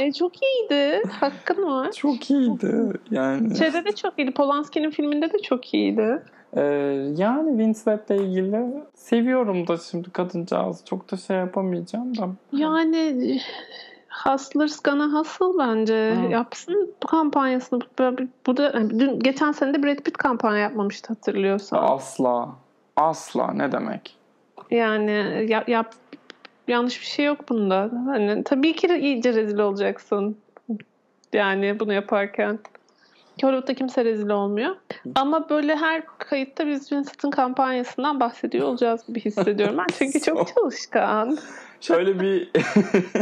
E, 0.00 0.12
çok 0.12 0.32
iyiydi. 0.42 1.02
Hakkın 1.20 1.62
var. 1.62 1.92
Çok 1.92 2.30
iyiydi. 2.30 2.92
Yani 3.10 3.58
Şeyde 3.58 3.84
de 3.84 3.92
çok 3.92 4.18
iyiydi. 4.18 4.30
Polanski'nin 4.30 4.90
filminde 4.90 5.32
de 5.32 5.38
çok 5.38 5.74
iyiydi. 5.74 6.22
Ee, 6.56 6.62
yani 7.16 7.50
Winslet'le 7.50 8.10
ilgili 8.10 8.64
seviyorum 8.94 9.66
da 9.66 9.76
şimdi 9.76 10.10
kadıncağız. 10.10 10.84
Çok 10.84 11.12
da 11.12 11.16
şey 11.16 11.36
yapamayacağım 11.36 12.16
da. 12.18 12.28
Yani 12.52 13.40
Hustlers 14.24 14.82
gonna 14.82 15.18
hustle 15.18 15.58
bence. 15.58 16.14
Hı. 16.14 16.30
Yapsın 16.30 16.94
bu 17.02 17.06
kampanyasını. 17.06 17.80
Bu, 17.98 18.16
bu 18.46 18.56
da 18.56 18.90
dün, 18.90 19.18
geçen 19.20 19.52
sene 19.52 19.74
de 19.74 19.82
Brad 19.82 19.98
Pitt 19.98 20.16
kampanya 20.16 20.58
yapmamıştı 20.58 21.08
hatırlıyorsan. 21.08 21.78
Asla. 21.82 22.48
Asla 22.96 23.52
ne 23.52 23.72
demek? 23.72 24.16
Yani 24.70 25.46
yap, 25.48 25.68
yap 25.68 25.94
yanlış 26.70 27.00
bir 27.00 27.06
şey 27.06 27.24
yok 27.24 27.48
bunda. 27.48 27.90
Hani 28.06 28.44
tabii 28.44 28.76
ki 28.76 28.86
iyice 29.00 29.34
rezil 29.34 29.58
olacaksın. 29.58 30.36
Yani 31.32 31.80
bunu 31.80 31.92
yaparken. 31.92 32.58
Hollywood'da 33.42 33.74
kimse 33.74 34.04
rezil 34.04 34.28
olmuyor. 34.28 34.76
Ama 35.14 35.48
böyle 35.48 35.76
her 35.76 36.02
kayıtta 36.18 36.66
biz 36.66 36.80
Winston 36.80 37.30
kampanyasından 37.30 38.20
bahsediyor 38.20 38.66
olacağız 38.66 39.06
gibi 39.06 39.20
hissediyorum 39.20 39.78
ben. 39.78 39.86
Çünkü 39.98 40.20
çok 40.20 40.54
çalışkan. 40.54 41.38
Şöyle 41.80 42.20
bir 42.20 42.50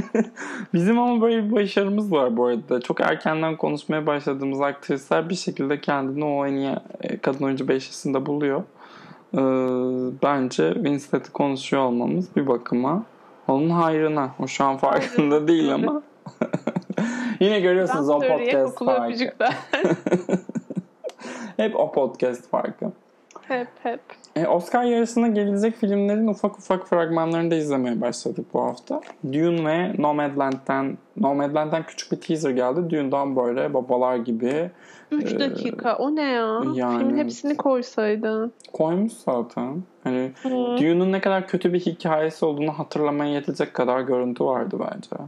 bizim 0.74 0.98
ama 0.98 1.22
böyle 1.22 1.44
bir 1.44 1.52
başarımız 1.52 2.12
var 2.12 2.36
bu 2.36 2.46
arada. 2.46 2.80
Çok 2.80 3.00
erkenden 3.00 3.56
konuşmaya 3.56 4.06
başladığımız 4.06 4.60
aktrisler 4.60 5.28
bir 5.28 5.34
şekilde 5.34 5.80
kendini 5.80 6.24
o 6.24 6.46
en 6.46 6.52
iyi 6.52 6.76
e, 7.00 7.18
kadın 7.18 7.44
oyuncu 7.44 7.68
beşisinde 7.68 8.26
buluyor. 8.26 8.62
Ee, 9.34 9.38
bence 10.22 10.72
Winslet'i 10.74 11.32
konuşuyor 11.32 11.82
olmamız 11.82 12.36
bir 12.36 12.46
bakıma 12.46 13.04
onun 13.48 13.70
hayrına. 13.70 14.30
O 14.38 14.46
şu 14.46 14.64
an 14.64 14.76
farkında 14.76 15.48
değil 15.48 15.74
ama. 15.74 16.02
Yine 17.40 17.60
görüyorsunuz 17.60 18.08
o 18.08 18.20
söyleyeyim, 18.20 18.58
podcast 18.60 18.84
farkı. 18.84 19.14
Hep 21.56 21.76
o 21.76 21.92
podcast 21.92 22.50
farkı. 22.50 22.92
hep 23.42 23.68
hep. 23.82 24.00
E, 24.38 24.46
Oscar 24.48 24.84
yarışına 24.84 25.28
gelecek 25.28 25.76
filmlerin 25.76 26.26
ufak 26.26 26.58
ufak 26.58 26.86
fragmanlarını 26.88 27.50
da 27.50 27.54
izlemeye 27.54 28.00
başladık 28.00 28.46
bu 28.54 28.62
hafta. 28.64 29.00
Dune 29.32 29.64
ve 29.66 30.02
Nomadland'den 30.02 30.98
Nomadland'den 31.16 31.82
küçük 31.82 32.12
bir 32.12 32.16
teaser 32.20 32.50
geldi. 32.50 32.90
Dune'dan 32.90 33.36
böyle 33.36 33.74
babalar 33.74 34.16
gibi 34.16 34.70
3 35.10 35.32
Ee, 35.32 35.38
dakika. 35.40 35.96
O 35.96 36.16
ne 36.16 36.22
ya? 36.22 36.60
yani- 36.74 36.98
Filmin 36.98 37.18
hepsini 37.18 37.56
koysaydın. 37.56 38.52
koymuş 38.72 39.12
zaten. 39.12 39.82
Hani. 40.04 40.32
Dune'un 40.80 41.12
ne 41.12 41.20
kadar 41.20 41.46
kötü 41.46 41.72
bir 41.72 41.80
hikayesi 41.80 42.44
olduğunu 42.44 42.72
hatırlamaya 42.78 43.32
yetecek 43.34 43.74
kadar 43.74 44.00
görüntü 44.00 44.44
vardı 44.44 44.76
bence. 44.80 45.24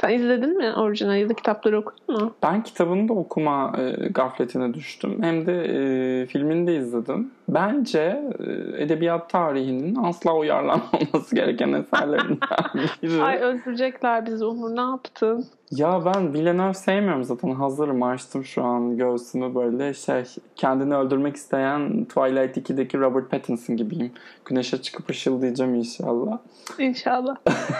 Sen 0.00 0.10
izledin 0.10 0.56
mi 0.56 0.72
orijinal 0.72 1.16
ya 1.16 1.28
da 1.28 1.34
kitapları 1.34 1.78
okudun 1.78 2.22
mu? 2.22 2.32
Ben 2.42 2.62
kitabını 2.62 3.08
da 3.08 3.12
okuma 3.12 3.72
e, 3.78 4.08
gafletine 4.08 4.74
düştüm. 4.74 5.22
Hem 5.22 5.46
de 5.46 5.64
e, 5.64 6.26
filmini 6.26 6.66
de 6.66 6.76
izledim. 6.76 7.30
Bence 7.48 8.22
e, 8.38 8.82
edebiyat 8.82 9.30
tarihinin 9.30 9.94
asla 10.04 10.36
uyarlanmaması 10.36 11.34
gereken 11.34 11.72
eserlerinden 11.72 12.88
biri. 13.02 13.22
Ay 13.22 13.36
öldürecekler 13.36 14.26
bizi 14.26 14.44
Umur 14.44 14.76
ne 14.76 14.80
yaptın? 14.80 15.46
Ya 15.70 16.04
ben 16.04 16.34
Villeneuve 16.34 16.74
sevmiyorum 16.74 17.24
zaten. 17.24 17.50
Hazırım 17.50 18.02
açtım 18.02 18.44
şu 18.44 18.64
an 18.64 18.96
göğsümü 18.96 19.54
böyle 19.54 19.94
şey 19.94 20.24
kendini 20.56 20.94
öldürmek 20.94 21.36
isteyen 21.36 22.04
Twilight 22.04 22.70
2'deki 22.70 22.98
Robert 22.98 23.30
Pattinson 23.30 23.76
gibiyim. 23.76 24.12
Güneşe 24.44 24.82
çıkıp 24.82 25.10
ışıldayacağım 25.10 25.74
inşallah. 25.74 26.38
İnşallah. 26.78 27.36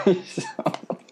İnşallah. 0.06 0.75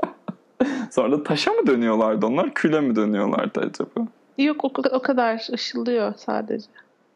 Sonra 0.91 1.23
taşa 1.23 1.53
mı 1.53 1.67
dönüyorlardı 1.67 2.27
onlar? 2.27 2.55
Küle 2.55 2.81
mi 2.81 2.97
dönüyorlardı 2.97 3.61
acaba? 3.61 4.07
Yok 4.39 4.65
o, 4.65 4.71
o 4.93 5.03
kadar 5.03 5.47
ışıldıyor 5.53 6.15
sadece. 6.17 6.67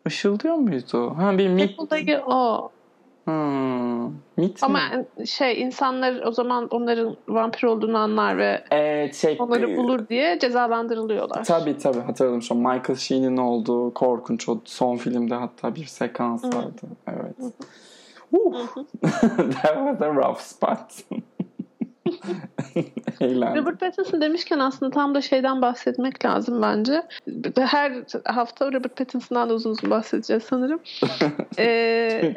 Işıldıyor 0.06 0.54
muydu? 0.54 1.14
Ha 1.16 1.38
bir 1.38 1.48
mit. 1.48 1.78
Olayı 1.78 2.20
o. 2.26 2.70
Hmm, 3.24 4.04
mit 4.36 4.62
Ama 4.62 4.78
mi? 4.78 5.26
şey 5.26 5.62
insanlar 5.62 6.22
o 6.26 6.32
zaman 6.32 6.68
onların 6.70 7.16
vampir 7.28 7.62
olduğunu 7.62 7.98
anlar 7.98 8.38
ve 8.38 8.64
Evet 8.70 9.14
şey. 9.14 9.36
onları 9.38 9.76
bulur 9.76 10.08
diye 10.08 10.38
cezalandırılıyorlar. 10.38 11.44
Tabii 11.44 11.78
tabii 11.78 12.00
hatırladım 12.00 12.42
şu 12.42 12.54
an. 12.54 12.58
Michael 12.60 12.96
Sheen'in 12.98 13.36
olduğu 13.36 13.94
korkunç 13.94 14.48
o 14.48 14.60
son 14.64 14.96
filmde 14.96 15.34
hatta 15.34 15.74
bir 15.74 15.84
sekans 15.84 16.44
vardı. 16.44 16.82
Evet. 17.06 17.52
Whew. 18.30 18.82
That 19.52 19.74
was 19.74 20.02
a 20.02 20.14
rough 20.14 20.40
spot. 20.40 20.80
Robert 23.56 23.80
Pattinson 23.80 24.20
demişken 24.20 24.58
aslında 24.58 24.90
tam 24.90 25.14
da 25.14 25.20
şeyden 25.20 25.62
bahsetmek 25.62 26.24
lazım 26.24 26.62
bence. 26.62 27.02
Her 27.58 27.92
hafta 28.24 28.72
Robert 28.72 28.96
Pattinson'dan 28.96 29.50
da 29.50 29.54
uzun 29.54 29.70
uzun 29.70 29.90
bahsedeceğiz 29.90 30.42
sanırım. 30.42 30.80
Ee, 31.58 32.34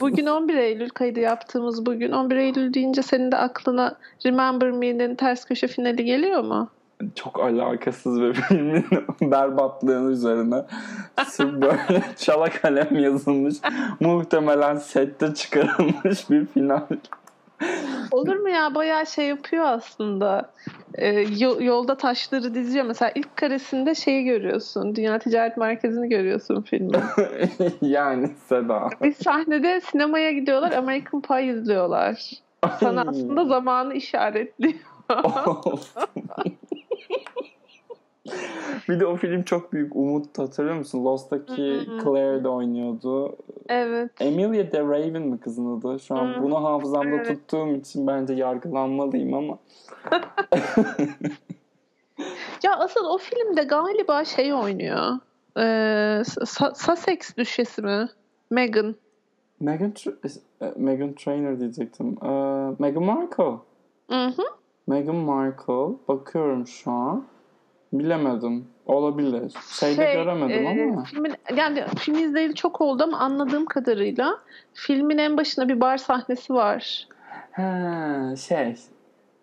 bugün 0.00 0.26
11 0.26 0.54
Eylül 0.54 0.88
kaydı 0.88 1.20
yaptığımız 1.20 1.86
bugün. 1.86 2.12
11 2.12 2.36
Eylül 2.36 2.74
deyince 2.74 3.02
senin 3.02 3.32
de 3.32 3.36
aklına 3.36 3.96
Remember 4.26 4.70
Me'nin 4.70 5.14
ters 5.14 5.44
köşe 5.44 5.66
finali 5.66 6.04
geliyor 6.04 6.44
mu? 6.44 6.68
Çok 7.14 7.40
alakasız 7.40 8.20
bir 8.20 8.34
filmin 8.34 8.84
berbatlığının 9.20 10.10
üzerine 10.10 10.64
sırf 11.26 11.62
böyle 11.62 12.02
çala 12.16 12.50
kalem 12.50 12.98
yazılmış 12.98 13.54
muhtemelen 14.00 14.76
sette 14.76 15.34
çıkarılmış 15.34 16.30
bir 16.30 16.46
final. 16.46 16.86
Olur 18.10 18.36
mu 18.36 18.48
ya 18.48 18.74
bayağı 18.74 19.06
şey 19.06 19.26
yapıyor 19.26 19.64
aslında. 19.64 20.50
Ee, 20.94 21.08
yo- 21.38 21.60
yolda 21.60 21.96
taşları 21.96 22.54
diziyor. 22.54 22.84
Mesela 22.84 23.12
ilk 23.14 23.36
karesinde 23.36 23.94
şeyi 23.94 24.24
görüyorsun. 24.24 24.96
Dünya 24.96 25.18
Ticaret 25.18 25.56
Merkezi'ni 25.56 26.08
görüyorsun 26.08 26.62
filmin. 26.62 26.96
yani 27.82 28.28
Seda. 28.48 28.90
Bir 29.02 29.12
sahnede 29.12 29.80
sinemaya 29.80 30.32
gidiyorlar. 30.32 30.72
American 30.72 31.20
Pie 31.20 31.44
izliyorlar. 31.46 32.30
Sana 32.80 33.00
aslında 33.08 33.44
zamanı 33.44 33.94
işaretliyor. 33.94 34.74
Bir 38.88 39.00
de 39.00 39.06
o 39.06 39.16
film 39.16 39.42
çok 39.42 39.72
büyük 39.72 39.96
umut 39.96 40.38
hatırlıyor 40.38 40.76
musun? 40.76 41.04
Lost'taki. 41.04 41.80
Claire 42.04 42.44
de 42.44 42.48
oynuyordu. 42.48 43.36
evet. 43.68 44.10
Emilia 44.20 44.72
de 44.72 44.80
Raven 44.80 45.22
mi 45.22 45.40
kızın 45.40 45.78
adı? 45.80 46.00
Şu 46.00 46.14
an 46.14 46.42
bunu 46.42 46.64
hafızamda 46.64 47.16
Evet. 47.16 47.26
tuttuğum 47.26 47.68
için 47.68 48.06
bence 48.06 48.34
yargılanmalıyım 48.34 49.34
ama. 49.34 49.58
Ya 52.62 52.76
asıl 52.78 53.04
o 53.04 53.18
filmde 53.18 53.62
galiba 53.62 54.24
şey 54.24 54.54
oynuyor. 54.54 55.06
Ee, 55.58 56.22
Sussex 56.74 57.36
düşesi 57.36 57.82
mi? 57.82 58.08
Meghan. 58.50 58.94
Meghan, 59.60 59.90
Tra- 59.90 60.30
e, 60.62 60.72
Meghan 60.76 61.12
Trainor 61.14 61.60
diyecektim. 61.60 62.06
Ee, 62.24 62.28
Meghan 62.78 63.02
Markle. 63.04 63.44
Hı 64.10 64.26
hı. 64.26 64.42
Meghan 64.86 65.16
Markle. 65.16 65.94
Bakıyorum 66.08 66.66
şu 66.66 66.90
an. 66.90 67.24
Bilemedim. 67.92 68.64
Olabilir. 68.86 69.52
Şeyde 69.80 70.04
Şey, 70.04 70.14
göremedim 70.14 70.66
e, 70.66 70.92
ama. 70.92 71.04
Filmin, 71.04 71.34
yani 71.56 71.84
film 71.98 72.18
izleyeli 72.18 72.54
çok 72.54 72.80
oldu 72.80 73.02
ama 73.02 73.18
anladığım 73.18 73.66
kadarıyla 73.66 74.38
filmin 74.74 75.18
en 75.18 75.36
başında 75.36 75.68
bir 75.68 75.80
bar 75.80 75.96
sahnesi 75.96 76.54
var. 76.54 77.08
Ha, 77.52 78.36
şey. 78.36 78.76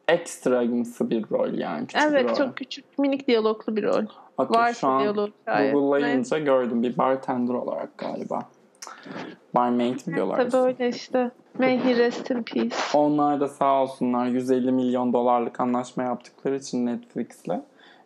Ekstramsı 0.08 1.10
bir 1.10 1.26
rol 1.32 1.54
yani. 1.54 1.88
Küçük 1.88 2.04
evet 2.04 2.30
rol. 2.30 2.36
çok 2.36 2.58
küçük 2.58 3.00
minik 3.00 3.28
diyaloglu 3.28 3.76
bir 3.76 3.84
rol. 3.84 4.06
Okey, 4.38 4.60
Varsa 4.60 4.74
şu 4.74 4.88
an 4.88 5.02
diyalog. 5.02 5.30
Google'layınca 5.46 6.40
gördüm. 6.40 6.84
Bir 6.84 6.98
bartender 6.98 7.54
olarak 7.54 7.98
galiba. 7.98 8.40
Barmaid 9.56 10.08
mi 10.08 10.16
diyorlar? 10.16 10.50
Tabii 10.50 10.58
öyle 10.58 10.90
işte. 10.90 11.32
May 11.60 11.86
he 11.86 11.96
rest 11.96 12.32
in 12.32 12.44
peace. 12.44 12.76
Onlar 12.94 13.40
da 13.40 13.48
sağ 13.48 13.82
olsunlar 13.82 14.26
150 14.26 14.72
milyon 14.72 15.14
dolarlık 15.14 15.60
anlaşma 15.60 16.04
yaptıkları 16.04 16.56
için 16.56 16.86
Netflix'le 16.86 17.62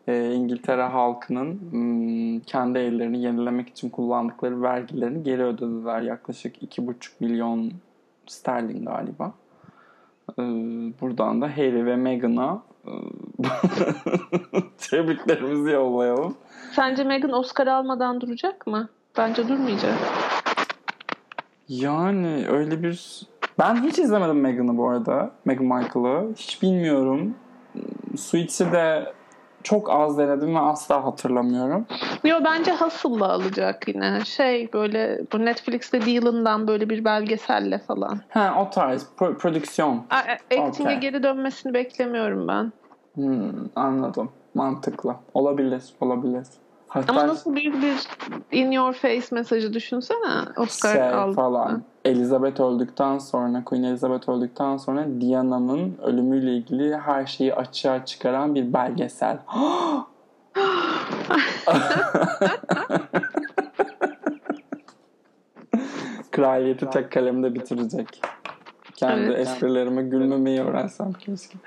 e, 0.07 0.33
İngiltere 0.33 0.83
halkının 0.83 1.59
hmm, 1.71 2.39
kendi 2.39 2.79
evlerini 2.79 3.21
yenilemek 3.21 3.69
için 3.69 3.89
kullandıkları 3.89 4.61
vergilerini 4.61 5.23
geri 5.23 5.43
ödediler. 5.43 6.01
Yaklaşık 6.01 6.63
2,5 6.63 6.93
milyon 7.19 7.71
sterlin 8.27 8.85
galiba. 8.85 9.31
E, 10.39 10.43
buradan 11.01 11.41
da 11.41 11.57
Harry 11.57 11.85
ve 11.85 11.95
Meghan'a 11.95 12.61
e, 12.85 12.91
tebriklerimizi 14.77 15.71
yollayalım. 15.71 16.35
Sence 16.71 17.03
Meghan 17.03 17.33
Oscar 17.33 17.67
almadan 17.67 18.21
duracak 18.21 18.67
mı? 18.67 18.89
Bence 19.17 19.47
durmayacak. 19.47 19.93
Yani 21.69 22.45
öyle 22.49 22.83
bir... 22.83 23.27
Ben 23.59 23.83
hiç 23.83 23.99
izlemedim 23.99 24.39
Meghan'ı 24.39 24.77
bu 24.77 24.89
arada. 24.89 25.31
Meghan 25.45 25.65
Markle'ı. 25.65 26.33
Hiç 26.35 26.61
bilmiyorum. 26.61 27.35
Suits'i 28.17 28.71
de 28.71 29.13
çok 29.63 29.89
az 29.91 30.17
denedim 30.17 30.55
ve 30.55 30.59
asla 30.59 31.03
hatırlamıyorum. 31.05 31.85
Yo 32.23 32.37
bence 32.45 32.71
Hustle'la 32.75 33.29
alacak 33.33 33.87
yine. 33.87 34.25
Şey 34.25 34.73
böyle 34.73 35.19
bu 35.33 35.45
Netflix'te 35.45 36.01
Dylan'dan 36.01 36.67
böyle 36.67 36.89
bir 36.89 37.05
belgeselle 37.05 37.77
falan. 37.79 38.19
Ha 38.29 38.55
o 38.61 38.69
tarz 38.69 39.05
pro- 39.17 39.37
prodüksiyon. 39.37 40.05
A- 40.09 40.15
Acting'e 40.61 40.83
Okey. 40.89 40.99
geri 40.99 41.23
dönmesini 41.23 41.73
beklemiyorum 41.73 42.47
ben. 42.47 42.71
Hmm, 43.15 43.49
anladım. 43.75 44.31
Mantıklı. 44.53 45.15
Olabilir. 45.33 45.83
Olabilir. 46.01 46.47
Hatta 46.87 47.11
Ama 47.13 47.27
nasıl 47.27 47.55
büyük 47.55 47.81
bir 47.81 48.07
in 48.57 48.71
your 48.71 48.93
face 48.93 49.25
mesajı 49.31 49.73
düşünsene. 49.73 50.41
Oscar 50.57 50.93
şey 50.93 51.03
aldı. 51.09 51.35
falan. 51.35 51.83
Elizabeth 52.07 52.59
öldükten 52.59 53.17
sonra, 53.17 53.63
Queen 53.65 53.83
Elizabeth 53.83 54.29
öldükten 54.29 54.77
sonra 54.77 55.05
Diana'nın 55.21 55.97
ölümüyle 56.03 56.53
ilgili 56.53 56.97
her 56.97 57.25
şeyi 57.25 57.55
açığa 57.55 58.05
çıkaran 58.05 58.55
bir 58.55 58.73
belgesel. 58.73 59.37
Kraliyeti 66.31 66.89
tek 66.89 67.11
kalemde 67.11 67.55
bitirecek. 67.55 68.21
Kendi 68.95 69.25
Evet. 69.25 69.39
esprilerime 69.39 70.03
gülmemeyi 70.03 70.61
öğrensem 70.61 71.13
keşke. 71.13 71.57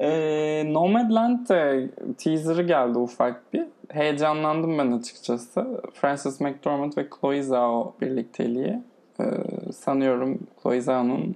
Ee, 0.00 0.64
Nomadland 0.72 1.48
de 1.48 1.88
teaser'ı 2.18 2.62
geldi 2.62 2.98
ufak 2.98 3.52
bir. 3.52 3.64
Heyecanlandım 3.88 4.78
ben 4.78 4.92
açıkçası. 4.92 5.80
Frances 5.94 6.40
McDormand 6.40 6.92
ve 6.96 7.06
Chloe 7.20 7.42
Zhao 7.42 7.94
birlikteliği. 8.00 8.82
Ee, 9.20 9.24
sanıyorum 9.72 10.38
Chloe 10.62 10.80
Zhao'nun 10.80 11.34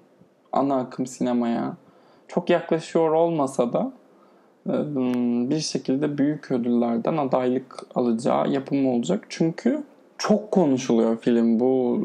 ana 0.52 0.76
akım 0.76 1.06
sinemaya 1.06 1.76
çok 2.28 2.50
yaklaşıyor 2.50 3.10
olmasa 3.12 3.72
da 3.72 3.92
e, 4.66 4.72
bir 5.50 5.60
şekilde 5.60 6.18
büyük 6.18 6.50
ödüllerden 6.50 7.16
adaylık 7.16 7.82
alacağı 7.94 8.48
yapım 8.50 8.86
olacak. 8.86 9.26
Çünkü 9.28 9.82
çok 10.18 10.50
konuşuluyor 10.50 11.16
film. 11.16 11.60
Bu 11.60 12.04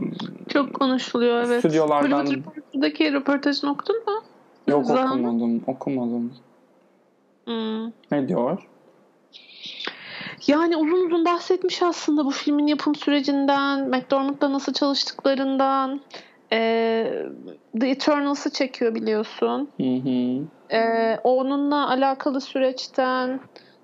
Çok 0.49 0.73
konuşuluyor 0.73 1.43
evet. 1.43 1.65
Stüdyolardan- 1.65 2.31
Reporter'daki 2.35 3.13
röportajını 3.13 3.71
okudun 3.71 3.95
mu? 3.95 4.23
yok 4.67 4.89
okumadım. 4.89 5.63
Okumadım. 5.67 6.33
Hmm. 7.45 7.85
Ne 8.11 8.27
diyor? 8.27 8.67
Yani 10.47 10.77
uzun 10.77 11.05
uzun 11.05 11.25
bahsetmiş 11.25 11.83
aslında 11.83 12.25
bu 12.25 12.31
filmin 12.31 12.67
yapım 12.67 12.95
sürecinden, 12.95 13.89
McDormand'la 13.89 14.53
nasıl 14.53 14.73
çalıştıklarından. 14.73 16.01
Ee, 16.51 17.23
The 17.79 17.89
Eternals'ı 17.89 18.49
çekiyor 18.49 18.95
biliyorsun. 18.95 19.69
Hı 19.77 19.83
hı. 19.83 20.45
Ee, 20.75 21.19
onunla 21.23 21.89
alakalı 21.89 22.41
süreçten, 22.41 23.39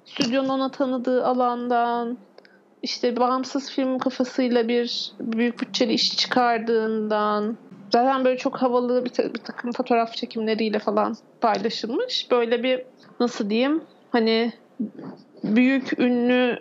stüdyonun 0.05 0.49
ona 0.49 0.69
tanıdığı 0.71 1.25
alandan, 1.25 2.17
işte 2.83 3.17
bağımsız 3.17 3.71
film 3.71 3.97
kafasıyla 3.97 4.67
bir 4.67 5.11
büyük 5.19 5.61
bütçeli 5.61 5.93
iş 5.93 6.17
çıkardığından, 6.17 7.57
zaten 7.93 8.25
böyle 8.25 8.37
çok 8.37 8.57
havalı 8.57 9.05
bir, 9.05 9.09
ta- 9.09 9.33
bir 9.33 9.39
takım 9.39 9.71
fotoğraf 9.71 10.13
çekimleriyle 10.13 10.79
falan 10.79 11.15
paylaşılmış. 11.41 12.31
Böyle 12.31 12.63
bir 12.63 12.85
nasıl 13.19 13.49
diyeyim 13.49 13.83
hani 14.11 14.53
büyük 15.43 15.99
ünlü 15.99 16.59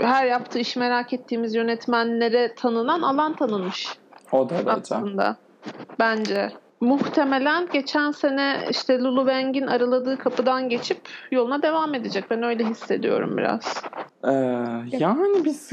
her 0.00 0.26
yaptığı 0.26 0.58
işi 0.58 0.78
merak 0.78 1.12
ettiğimiz 1.12 1.54
yönetmenlere 1.54 2.54
tanınan 2.54 3.02
alan 3.02 3.36
tanınmış 3.36 3.88
O 4.32 4.50
derece. 4.50 4.70
aslında 4.70 5.36
bence. 5.98 6.52
Muhtemelen 6.80 7.68
geçen 7.72 8.10
sene 8.10 8.66
işte 8.70 8.98
Lulu 8.98 9.20
Wang'in 9.26 9.66
araladığı 9.66 10.18
kapıdan 10.18 10.68
geçip 10.68 10.98
yoluna 11.30 11.62
devam 11.62 11.94
edecek. 11.94 12.24
Ben 12.30 12.42
öyle 12.42 12.64
hissediyorum 12.64 13.36
biraz. 13.36 13.82
Ee, 14.24 14.32
yani 14.98 15.44
biz 15.44 15.70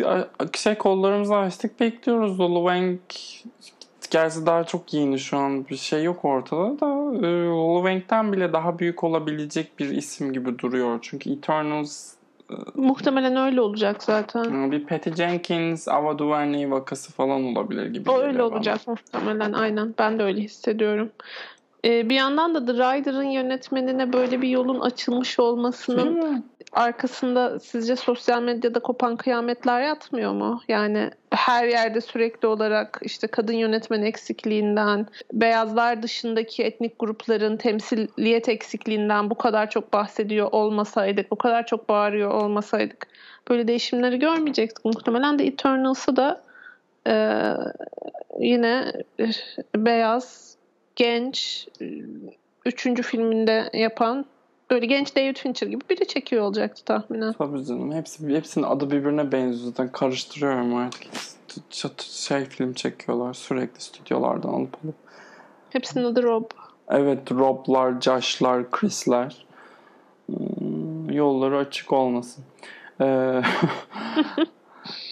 şey 0.54 0.76
kollarımızı 0.76 1.36
açtık 1.36 1.80
bekliyoruz. 1.80 2.40
Lulu 2.40 2.70
Wang 2.70 3.00
gerçi 4.14 4.46
daha 4.46 4.64
çok 4.64 4.94
yeni 4.94 5.20
şu 5.20 5.38
an 5.38 5.68
bir 5.68 5.76
şey 5.76 6.04
yok 6.04 6.26
ortada 6.26 6.80
da 6.80 7.16
e, 7.28 7.30
Wang'den 7.84 8.34
bile 8.34 8.54
daha 8.54 8.80
büyük 8.80 9.04
olabilecek 9.04 9.80
bir 9.80 9.90
isim 9.90 10.34
gibi 10.34 10.60
duruyor. 10.60 11.00
Çünkü 11.02 11.32
Eternals 11.34 12.14
Muhtemelen 12.76 13.36
öyle 13.36 13.62
olacak 13.62 14.04
zaten. 14.04 14.68
e, 14.68 14.72
bir 14.72 14.86
Patty 14.86 15.10
Jenkins, 15.10 15.88
Ava 15.88 16.20
DuVernay 16.20 16.72
vakası 16.72 17.12
falan 17.12 17.44
olabilir 17.44 17.86
gibi. 17.86 18.12
O 18.12 18.20
öyle 18.20 18.40
bana. 18.40 18.48
olacak 18.48 18.88
muhtemelen 18.88 19.54
aynen. 19.54 19.96
Ben 20.00 20.20
de 20.20 20.24
öyle 20.24 20.42
hissediyorum. 20.42 21.12
Ee, 21.86 22.10
bir 22.10 22.16
yandan 22.16 22.56
da 22.56 22.66
The 22.66 22.74
Rider'ın 22.74 23.24
yönetmenine 23.24 24.14
böyle 24.14 24.42
bir 24.42 24.48
yolun 24.50 24.80
açılmış 24.80 25.40
olmasının? 25.40 26.44
Arkasında 26.74 27.60
sizce 27.60 27.96
sosyal 27.96 28.42
medyada 28.42 28.80
kopan 28.80 29.18
kıyametler 29.18 29.82
yatmıyor 29.82 30.32
mu? 30.32 30.62
Yani 30.68 31.12
her 31.32 31.68
yerde 31.68 32.02
sürekli 32.02 32.48
olarak 32.48 33.00
işte 33.02 33.28
kadın 33.28 33.54
yönetmen 33.54 34.02
eksikliğinden, 34.02 35.08
beyazlar 35.34 36.04
dışındaki 36.04 36.64
etnik 36.64 37.00
grupların 37.00 37.58
temsiliyet 37.58 38.50
eksikliğinden 38.50 39.30
bu 39.30 39.36
kadar 39.36 39.70
çok 39.70 39.94
bahsediyor 39.94 40.50
olmasaydık, 40.52 41.32
bu 41.32 41.36
kadar 41.36 41.66
çok 41.66 41.90
bağırıyor 41.90 42.32
olmasaydık 42.32 43.08
böyle 43.50 43.68
değişimleri 43.68 44.20
görmeyecektik. 44.20 44.86
Muhtemelen 44.86 45.40
de 45.40 45.46
Eternals'ı 45.46 46.16
da 46.16 46.42
e, 47.08 47.16
yine 48.40 48.94
beyaz, 49.76 50.58
genç, 50.96 51.68
üçüncü 52.66 53.04
filminde 53.04 53.70
yapan 53.74 54.26
böyle 54.74 54.86
genç 54.86 55.16
David 55.16 55.38
Fincher 55.38 55.68
gibi 55.68 55.82
biri 55.90 56.08
çekiyor 56.08 56.44
olacaktı 56.44 56.86
tahminen. 56.86 57.34
Tabii 57.34 57.66
canım. 57.66 57.92
Hepsi, 57.92 58.28
hepsinin 58.28 58.66
adı 58.66 58.92
birbirine 58.92 59.32
benziyor 59.32 59.66
zaten. 59.66 59.92
Karıştırıyorum 59.92 60.76
artık. 60.76 61.04
Şey 62.02 62.46
film 62.46 62.74
çekiyorlar 62.74 63.34
sürekli 63.34 63.82
stüdyolardan 63.82 64.50
alıp 64.50 64.76
alıp. 64.86 64.96
Hepsinin 65.70 66.04
adı 66.04 66.24
Rob. 66.24 66.46
Evet 66.90 67.32
Rob'lar, 67.32 68.02
Josh'lar, 68.02 68.72
Chris'ler. 68.72 69.46
Hmm, 70.26 71.10
yolları 71.12 71.58
açık 71.58 71.94
olmasın. 71.94 72.44
Ee, 73.02 73.42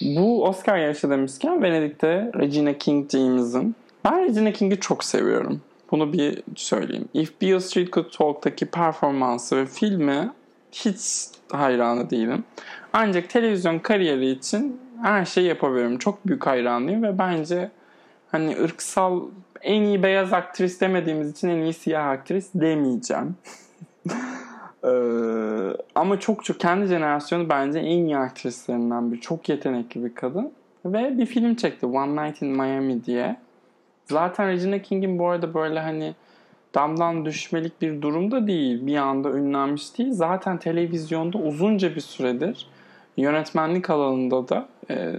bu 0.00 0.44
Oscar 0.44 0.76
yarışı 0.78 1.10
demişken 1.10 1.62
Venedik'te 1.62 2.30
Regina 2.38 2.78
King'ciğimizin 2.78 3.76
ben 4.04 4.24
Regina 4.24 4.52
King'i 4.52 4.80
çok 4.80 5.04
seviyorum. 5.04 5.60
Bunu 5.92 6.12
bir 6.12 6.42
söyleyeyim. 6.56 7.08
If 7.14 7.42
Beale 7.42 7.60
Street 7.60 7.92
Could 7.92 8.10
Talk'taki 8.10 8.66
performansı 8.66 9.56
ve 9.56 9.66
filmi 9.66 10.30
hiç 10.72 11.28
hayranı 11.50 12.10
değilim. 12.10 12.44
Ancak 12.92 13.30
televizyon 13.30 13.78
kariyeri 13.78 14.30
için 14.30 14.80
her 15.02 15.24
şeyi 15.24 15.46
yapabilirim. 15.46 15.98
Çok 15.98 16.26
büyük 16.26 16.46
hayranıyım 16.46 17.02
ve 17.02 17.18
bence 17.18 17.70
hani 18.30 18.56
ırksal 18.56 19.20
en 19.62 19.82
iyi 19.82 20.02
beyaz 20.02 20.32
aktris 20.32 20.80
demediğimiz 20.80 21.30
için 21.30 21.48
en 21.48 21.62
iyi 21.62 21.72
siyah 21.72 22.08
aktris 22.08 22.48
demeyeceğim. 22.54 23.36
ee, 24.84 24.88
ama 25.94 26.20
çok 26.20 26.44
çok 26.44 26.60
kendi 26.60 26.86
jenerasyonu 26.86 27.48
bence 27.48 27.78
en 27.78 28.04
iyi 28.04 28.16
aktrislerinden 28.16 29.12
biri. 29.12 29.20
Çok 29.20 29.48
yetenekli 29.48 30.04
bir 30.04 30.14
kadın. 30.14 30.52
Ve 30.84 31.18
bir 31.18 31.26
film 31.26 31.54
çekti 31.54 31.86
One 31.86 32.26
Night 32.26 32.42
in 32.42 32.48
Miami 32.48 33.04
diye. 33.04 33.36
Zaten 34.06 34.48
Regina 34.48 34.78
King'in 34.78 35.18
bu 35.18 35.28
arada 35.28 35.54
böyle 35.54 35.80
hani 35.80 36.14
damdan 36.74 37.24
düşmelik 37.24 37.82
bir 37.82 38.02
durumda 38.02 38.46
değil. 38.46 38.86
Bir 38.86 38.96
anda 38.96 39.30
ünlenmiş 39.30 39.98
değil. 39.98 40.12
Zaten 40.12 40.58
televizyonda 40.58 41.38
uzunca 41.38 41.94
bir 41.94 42.00
süredir 42.00 42.66
yönetmenlik 43.16 43.90
alanında 43.90 44.48
da 44.48 44.68
e, 44.90 45.12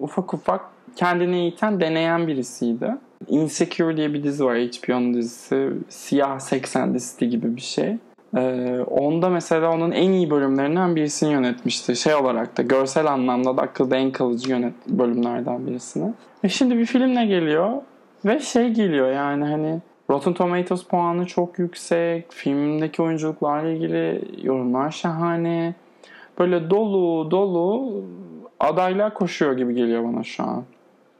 ufak 0.00 0.34
ufak 0.34 0.60
kendini 0.96 1.36
eğiten, 1.36 1.80
deneyen 1.80 2.26
birisiydi. 2.26 2.96
Insecure 3.28 3.96
diye 3.96 4.14
bir 4.14 4.22
dizi 4.22 4.44
var 4.44 4.56
HBO'nun 4.56 5.14
dizisi. 5.14 5.70
Siyah 5.88 6.38
80 6.38 6.94
dizisi 6.94 7.30
gibi 7.30 7.56
bir 7.56 7.60
şey. 7.60 7.96
Ee, 8.36 8.78
onda 8.86 9.28
mesela 9.28 9.74
onun 9.74 9.90
en 9.90 10.12
iyi 10.12 10.30
bölümlerinden 10.30 10.96
birisini 10.96 11.32
yönetmişti. 11.32 11.96
Şey 11.96 12.14
olarak 12.14 12.58
da 12.58 12.62
görsel 12.62 13.06
anlamda 13.06 13.56
da 13.56 13.62
akılda 13.62 13.96
en 13.96 14.10
kalıcı 14.10 14.50
yönet 14.50 14.74
bölümlerden 14.88 15.66
birisini. 15.66 16.12
Ve 16.44 16.48
şimdi 16.48 16.78
bir 16.78 16.86
filmle 16.86 17.26
geliyor 17.26 17.72
ve 18.24 18.40
şey 18.40 18.70
geliyor 18.70 19.12
yani 19.12 19.44
hani 19.44 19.80
Rotten 20.10 20.34
Tomatoes 20.34 20.84
puanı 20.84 21.26
çok 21.26 21.58
yüksek. 21.58 22.32
Filmdeki 22.32 23.02
oyunculuklarla 23.02 23.68
ilgili 23.68 24.24
yorumlar 24.42 24.90
şahane. 24.90 25.74
Böyle 26.38 26.70
dolu 26.70 27.30
dolu 27.30 28.02
adaylar 28.60 29.14
koşuyor 29.14 29.56
gibi 29.56 29.74
geliyor 29.74 30.04
bana 30.04 30.22
şu 30.22 30.42
an. 30.42 30.64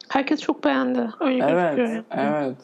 Herkes 0.08 0.40
çok 0.40 0.64
beğendi. 0.64 1.08
Öyle 1.20 1.44
evet, 1.48 1.76
gözüküyor. 1.76 2.04
evet. 2.10 2.56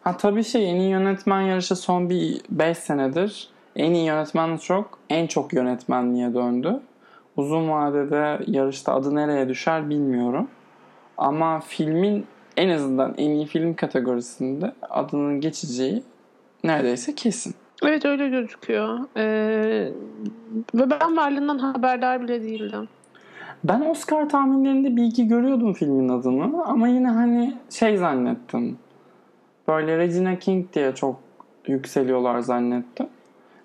Ha 0.00 0.16
tabii 0.16 0.44
şey 0.44 0.70
en 0.70 0.76
iyi 0.76 0.90
yönetmen 0.90 1.40
yarışı 1.40 1.76
son 1.76 2.10
bir 2.10 2.40
5 2.50 2.78
senedir 2.78 3.50
en 3.76 3.92
iyi 3.92 4.06
yönetmen 4.06 4.56
çok 4.56 4.98
en 5.10 5.26
çok 5.26 5.52
yönetmenliğe 5.52 6.34
döndü. 6.34 6.80
Uzun 7.36 7.70
vadede 7.70 8.38
yarışta 8.46 8.94
adı 8.94 9.14
nereye 9.14 9.48
düşer 9.48 9.90
bilmiyorum. 9.90 10.48
Ama 11.18 11.60
filmin 11.60 12.26
en 12.56 12.68
azından 12.68 13.14
en 13.18 13.30
iyi 13.30 13.46
film 13.46 13.74
kategorisinde 13.74 14.72
adının 14.90 15.40
geçeceği 15.40 16.02
neredeyse 16.64 17.14
kesin. 17.14 17.54
Evet 17.82 18.04
öyle 18.04 18.28
gözüküyor. 18.28 18.98
Ee, 19.16 19.92
ve 20.74 20.90
ben 20.90 21.16
varlığından 21.16 21.58
haberdar 21.58 22.22
bile 22.22 22.42
değildim. 22.42 22.88
Ben 23.64 23.80
Oscar 23.80 24.28
tahminlerinde 24.28 24.96
bilgi 24.96 25.28
görüyordum 25.28 25.72
filmin 25.72 26.08
adını 26.08 26.64
ama 26.64 26.88
yine 26.88 27.08
hani 27.08 27.54
şey 27.70 27.96
zannettim. 27.96 28.78
Böyle 29.68 29.98
Regina 29.98 30.38
King 30.38 30.72
diye 30.72 30.94
çok 30.94 31.20
yükseliyorlar 31.66 32.38
zannettim. 32.38 33.06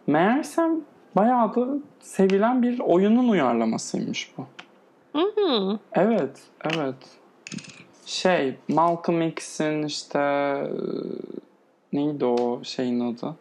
Meğersem 0.07 0.71
bayağı 1.15 1.55
da 1.55 1.67
sevilen 1.99 2.63
bir 2.63 2.79
oyunun 2.79 3.29
uyarlamasıymış 3.29 4.31
bu. 4.37 4.45
Hı-hı. 5.19 5.79
Evet, 5.93 6.41
evet. 6.63 7.20
Şey, 8.11 8.55
Malcolm 8.67 9.21
X'in 9.21 9.83
işte 9.83 10.19
neydi 11.93 12.25
o 12.25 12.63
şeyin 12.63 12.99
adı? 12.99 13.35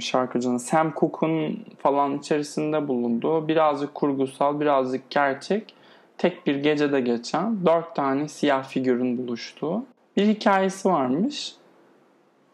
şarkıcının 0.00 0.58
Sam 0.58 0.92
Cooke'un 0.96 1.64
falan 1.78 2.18
içerisinde 2.18 2.88
bulunduğu 2.88 3.48
birazcık 3.48 3.94
kurgusal, 3.94 4.60
birazcık 4.60 5.10
gerçek, 5.10 5.74
tek 6.18 6.46
bir 6.46 6.54
gecede 6.54 7.00
geçen 7.00 7.66
dört 7.66 7.96
tane 7.96 8.28
siyah 8.28 8.64
figürün 8.64 9.18
buluştuğu 9.18 9.84
bir 10.16 10.26
hikayesi 10.26 10.88
varmış. 10.88 11.54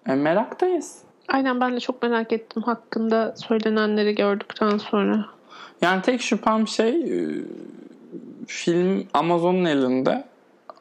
E, 0.06 0.14
meraktayız. 0.14 0.98
Aynen 1.28 1.60
ben 1.60 1.76
de 1.76 1.80
çok 1.80 2.02
merak 2.02 2.32
ettim 2.32 2.62
hakkında 2.62 3.34
söylenenleri 3.36 4.14
gördükten 4.14 4.78
sonra. 4.78 5.26
Yani 5.82 6.02
tek 6.02 6.20
şüphem 6.20 6.68
şey 6.68 7.22
film 8.46 9.06
Amazon'un 9.14 9.64
elinde. 9.64 10.29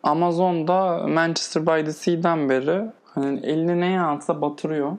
Amazon'da 0.04 1.08
Manchester 1.08 1.66
by 1.66 1.86
the 1.86 1.94
Sea'den 1.94 2.50
beri 2.50 2.86
hani 3.06 3.40
elini 3.40 3.82
neye 3.82 4.02
atsa 4.02 4.42
batırıyor. 4.42 4.92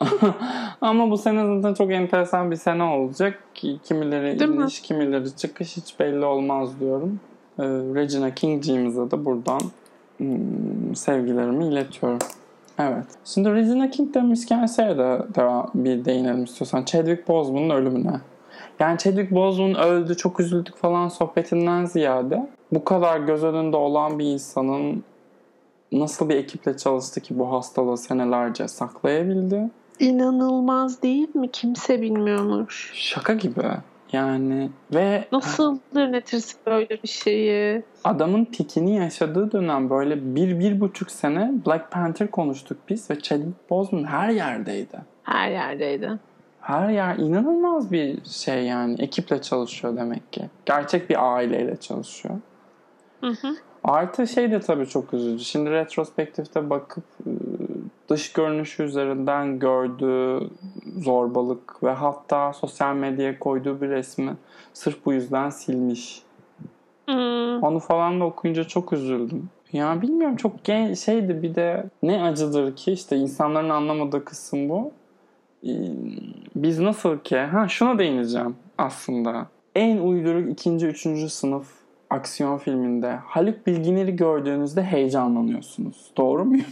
Ama 0.80 1.10
bu 1.10 1.18
sene 1.18 1.56
zaten 1.56 1.74
çok 1.74 1.92
enteresan 1.92 2.50
bir 2.50 2.56
sene 2.56 2.82
olacak. 2.82 3.42
ki 3.54 3.78
Kimileri 3.84 4.38
Değil 4.38 4.50
iniş, 4.50 4.82
mi? 4.82 4.86
kimileri 4.86 5.36
çıkış 5.36 5.76
hiç 5.76 6.00
belli 6.00 6.24
olmaz 6.24 6.80
diyorum. 6.80 7.20
Ee, 7.58 7.64
Regina 7.64 8.34
King'ciğimize 8.34 9.10
de 9.10 9.24
buradan 9.24 9.60
hmm, 10.18 10.96
sevgilerimi 10.96 11.66
iletiyorum. 11.66 12.18
Evet. 12.78 13.06
Şimdi 13.24 13.54
Regina 13.54 13.90
King 13.90 14.14
demişken 14.14 14.66
şeye 14.66 14.98
de 14.98 15.20
devam, 15.34 15.70
bir 15.74 16.04
değinelim 16.04 16.44
istiyorsan. 16.44 16.84
Chadwick 16.84 17.28
Boseman'ın 17.28 17.70
ölümüne. 17.70 18.20
Yani 18.80 18.98
Chadwick 18.98 19.30
Boseman 19.30 19.74
öldü 19.74 20.16
çok 20.16 20.40
üzüldük 20.40 20.76
falan 20.76 21.08
sohbetinden 21.08 21.84
ziyade 21.84 22.48
bu 22.72 22.84
kadar 22.84 23.20
göz 23.20 23.44
önünde 23.44 23.76
olan 23.76 24.18
bir 24.18 24.24
insanın 24.24 25.04
nasıl 25.92 26.28
bir 26.28 26.36
ekiple 26.36 26.76
çalıştı 26.76 27.20
ki 27.20 27.38
bu 27.38 27.52
hastalığı 27.52 27.98
senelerce 27.98 28.68
saklayabildi? 28.68 29.70
İnanılmaz 29.98 31.02
değil 31.02 31.36
mi? 31.36 31.50
Kimse 31.50 32.02
bilmiyormuş. 32.02 32.92
Şaka 32.94 33.34
gibi. 33.34 33.62
Yani 34.12 34.70
ve 34.94 35.24
nasıl 35.32 35.78
yönetirsin 35.94 36.58
böyle 36.66 37.02
bir 37.02 37.08
şeyi? 37.08 37.82
Adamın 38.04 38.44
tikini 38.44 38.96
yaşadığı 38.96 39.52
dönem 39.52 39.90
böyle 39.90 40.34
bir, 40.34 40.60
bir 40.60 40.80
buçuk 40.80 41.10
sene 41.10 41.52
Black 41.66 41.90
Panther 41.90 42.30
konuştuk 42.30 42.78
biz 42.88 43.10
ve 43.10 43.20
Chadwick 43.20 43.70
Boseman 43.70 44.04
her 44.04 44.28
yerdeydi. 44.28 44.98
Her 45.22 45.50
yerdeydi. 45.50 46.18
Her 46.68 46.88
yer 46.88 47.16
inanılmaz 47.16 47.92
bir 47.92 48.24
şey 48.24 48.64
yani. 48.64 48.96
Ekiple 48.98 49.42
çalışıyor 49.42 49.96
demek 49.96 50.32
ki. 50.32 50.42
Gerçek 50.66 51.10
bir 51.10 51.34
aileyle 51.34 51.76
çalışıyor. 51.76 52.34
Hı 53.20 53.26
hı. 53.26 53.56
Artı 53.84 54.26
şey 54.26 54.50
de 54.50 54.60
tabii 54.60 54.86
çok 54.86 55.14
üzücü. 55.14 55.44
Şimdi 55.44 55.70
retrospektifte 55.70 56.70
bakıp 56.70 57.04
dış 58.08 58.32
görünüşü 58.32 58.82
üzerinden 58.82 59.58
gördüğü 59.58 60.50
zorbalık 60.98 61.82
ve 61.82 61.90
hatta 61.90 62.52
sosyal 62.52 62.94
medyaya 62.94 63.38
koyduğu 63.38 63.80
bir 63.80 63.88
resmi 63.88 64.36
sırf 64.72 65.06
bu 65.06 65.12
yüzden 65.12 65.50
silmiş. 65.50 66.22
Hmm. 67.06 67.62
Onu 67.62 67.78
falan 67.78 68.20
da 68.20 68.24
okuyunca 68.24 68.64
çok 68.64 68.92
üzüldüm. 68.92 69.48
Ya 69.72 70.02
bilmiyorum 70.02 70.36
çok 70.36 70.64
gen 70.64 70.94
şeydi 70.94 71.42
bir 71.42 71.54
de 71.54 71.84
ne 72.02 72.22
acıdır 72.22 72.76
ki 72.76 72.92
işte 72.92 73.16
insanların 73.16 73.68
anlamadığı 73.68 74.24
kısım 74.24 74.68
bu. 74.68 74.92
Biz 76.56 76.78
nasıl 76.78 77.18
ki 77.18 77.38
ha 77.38 77.68
şuna 77.68 77.98
değineceğim 77.98 78.56
aslında. 78.78 79.46
En 79.74 79.98
uyduruk 79.98 80.52
ikinci, 80.52 80.86
üçüncü 80.86 81.28
sınıf 81.28 81.66
aksiyon 82.10 82.58
filminde 82.58 83.18
Haluk 83.24 83.66
Bilginer'i 83.66 84.16
gördüğünüzde 84.16 84.82
heyecanlanıyorsunuz. 84.82 86.10
Doğru 86.16 86.44
muyum? 86.44 86.64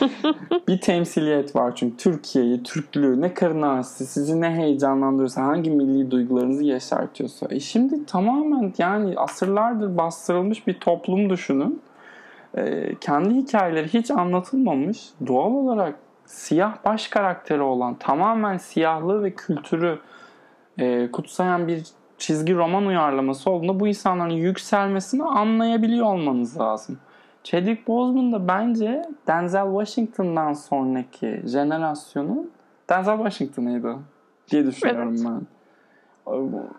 bir 0.68 0.80
temsiliyet 0.80 1.56
var 1.56 1.76
çünkü 1.76 1.96
Türkiye'yi, 1.96 2.62
Türklüğü 2.62 3.20
ne 3.20 3.34
karınarsı, 3.34 4.06
sizi 4.06 4.40
ne 4.40 4.50
heyecanlandırıyorsa, 4.50 5.42
hangi 5.42 5.70
milli 5.70 6.10
duygularınızı 6.10 6.64
yaşartıyorsa. 6.64 7.46
E 7.50 7.60
şimdi 7.60 8.06
tamamen 8.06 8.72
yani 8.78 9.14
asırlardır 9.16 9.98
bastırılmış 9.98 10.66
bir 10.66 10.74
toplum 10.74 11.30
düşünün. 11.30 11.80
E, 12.56 12.94
kendi 13.00 13.34
hikayeleri 13.34 13.88
hiç 13.88 14.10
anlatılmamış. 14.10 15.10
Doğal 15.26 15.50
olarak 15.50 15.98
siyah 16.24 16.84
baş 16.84 17.08
karakteri 17.08 17.62
olan, 17.62 17.94
tamamen 17.94 18.56
siyahlığı 18.56 19.22
ve 19.22 19.34
kültürü 19.34 19.98
e, 20.78 21.10
kutsayan 21.10 21.68
bir 21.68 21.82
çizgi 22.18 22.54
roman 22.54 22.86
uyarlaması 22.86 23.50
olduğunda 23.50 23.80
bu 23.80 23.88
insanların 23.88 24.30
yükselmesini 24.34 25.24
anlayabiliyor 25.24 26.06
olmanız 26.06 26.60
lazım. 26.60 26.98
Chadwick 27.44 27.88
Boseman 27.88 28.32
da 28.32 28.48
bence 28.48 29.02
Denzel 29.26 29.64
Washington'dan 29.64 30.52
sonraki 30.52 31.42
jenerasyonun 31.46 32.50
Denzel 32.90 33.16
Washington'ıydı 33.16 33.96
diye 34.50 34.66
düşünüyorum 34.66 35.14
Evet. 35.16 35.26
ben. 35.26 35.46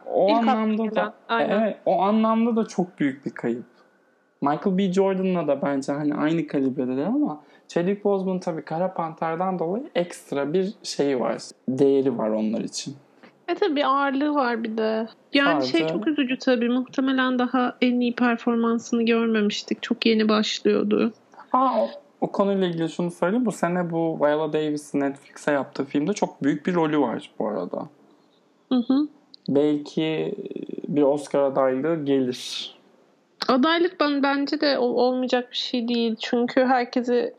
O 0.06 0.30
İlk 0.30 0.38
anlamda 0.48 0.96
da 0.96 1.14
aynen. 1.30 1.62
evet, 1.62 1.78
o 1.86 2.02
anlamda 2.02 2.56
da 2.56 2.68
çok 2.68 3.00
büyük 3.00 3.26
bir 3.26 3.32
kayıp. 3.32 3.66
Michael 4.42 4.78
B. 4.78 4.94
Jordan'la 4.94 5.48
da 5.48 5.62
bence 5.62 5.92
hani 5.92 6.16
aynı 6.16 6.48
kalibredeler 6.48 7.06
ama 7.06 7.42
Chadwick 7.68 8.04
Boseman 8.04 8.40
tabii 8.40 8.66
Kara 8.66 8.94
Panter'den 8.94 9.60
dolayı 9.60 9.84
ekstra 9.96 10.54
bir 10.54 10.74
şey 10.84 11.20
var. 11.20 11.38
Değeri 11.70 12.18
var 12.18 12.30
onlar 12.30 12.62
için. 12.62 12.96
E 13.48 13.56
tabii 13.56 13.86
ağırlığı 13.86 14.36
var 14.36 14.64
bir 14.64 14.78
de. 14.78 15.08
Yani 15.34 15.68
şey 15.68 15.82
Sadece- 15.82 15.94
çok 15.94 16.08
üzücü 16.08 16.38
tabii. 16.38 16.70
Muhtemelen 16.70 17.40
daha 17.40 17.78
en 17.82 18.00
iyi 18.00 18.16
performansını 18.16 19.04
görmemiştik. 19.04 19.84
Çok 19.84 20.06
yeni 20.06 20.30
başlıyordu. 20.30 21.14
Aa, 21.54 21.82
o, 21.84 21.90
o 22.22 22.32
konuyla 22.32 22.68
ilgili 22.68 22.90
şunu 22.90 23.12
söyleyeyim. 23.12 23.46
Bu 23.46 23.52
sene 23.52 23.92
bu 23.92 24.20
Viola 24.20 24.54
Davis'in 24.54 25.00
Netflix'e 25.00 25.52
yaptığı 25.52 25.86
filmde 25.86 26.14
çok 26.14 26.44
büyük 26.44 26.66
bir 26.66 26.74
rolü 26.74 27.00
var 27.00 27.32
bu 27.40 27.48
arada. 27.48 27.90
Hı 28.70 28.76
hı. 28.88 29.08
Belki 29.50 30.36
bir 30.88 31.02
Oscar 31.02 31.40
adaylığı 31.44 32.06
gelir. 32.06 32.74
Adaylık 33.48 34.00
ben 34.00 34.24
bence 34.24 34.62
de 34.62 34.78
ol- 34.80 34.96
olmayacak 34.96 35.52
bir 35.52 35.58
şey 35.58 35.88
değil. 35.88 36.16
Çünkü 36.20 36.62
herkesi 36.66 37.34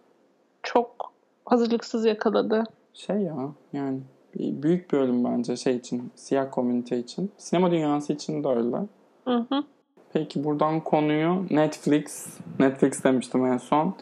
çok 0.64 1.12
hazırlıksız 1.44 2.05
yakaladı. 2.05 2.64
Şey 2.94 3.16
ya 3.16 3.37
yani 3.72 4.00
bir- 4.35 4.62
büyük 4.62 4.92
bir 4.92 4.98
ölüm 4.98 5.24
bence 5.24 5.57
şey 5.57 5.77
için, 5.77 6.12
siyah 6.14 6.50
komünite 6.50 6.98
için. 6.98 7.33
Sinema 7.38 7.70
dünyası 7.70 8.12
için 8.12 8.44
de 8.44 8.48
öyle. 8.48 8.77
Hı 9.24 9.46
hı. 9.48 9.64
Peki 10.12 10.44
buradan 10.44 10.81
konuyu 10.81 11.46
Netflix, 11.50 12.27
Netflix 12.61 13.05
demiştim 13.05 13.46
en 13.46 13.57
son. 13.59 13.94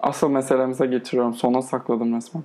Asıl 0.00 0.28
meselemize 0.30 0.86
getiriyorum. 0.86 1.34
Sona 1.34 1.62
sakladım 1.62 2.16
resmen. 2.16 2.42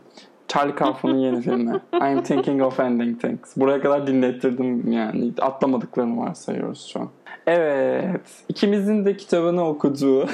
Charlie 0.48 0.76
Kaufman'ın 0.76 1.18
yeni 1.18 1.42
filmi. 1.42 1.80
I'm 1.94 2.24
thinking 2.24 2.62
of 2.62 2.80
ending 2.80 3.22
things. 3.22 3.58
Buraya 3.58 3.82
kadar 3.82 4.08
dinlettirdim 4.08 4.92
yani. 4.92 5.32
Atlamadıklarını 5.42 6.18
varsayıyoruz 6.18 6.88
şu 6.94 7.00
an. 7.00 7.10
Evet. 7.48 8.22
ikimizin 8.50 9.06
de 9.06 9.18
kitabını 9.18 9.68
okuduğu, 9.68 10.28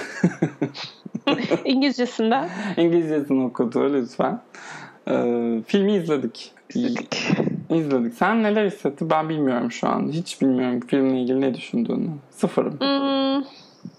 İngilizcesinden. 1.66 2.50
İngilizcesini 2.78 3.44
okuduğu 3.44 3.94
lütfen. 3.94 4.40
Ee, 5.08 5.62
filmi 5.68 5.96
izledik. 5.96 6.52
İzledik. 6.76 8.14
Sen 8.14 8.44
neler 8.44 8.66
hissettin 8.66 9.10
ben 9.10 9.30
bilmiyorum 9.30 9.72
şu 9.72 9.88
an. 9.88 10.12
Hiç 10.12 10.42
bilmiyorum 10.42 10.80
filmle 10.88 11.22
ilgili 11.22 11.42
ne 11.42 11.54
düşündüğünü. 11.54 12.10
Sıfırım. 12.32 12.80
Hmm. 12.80 13.44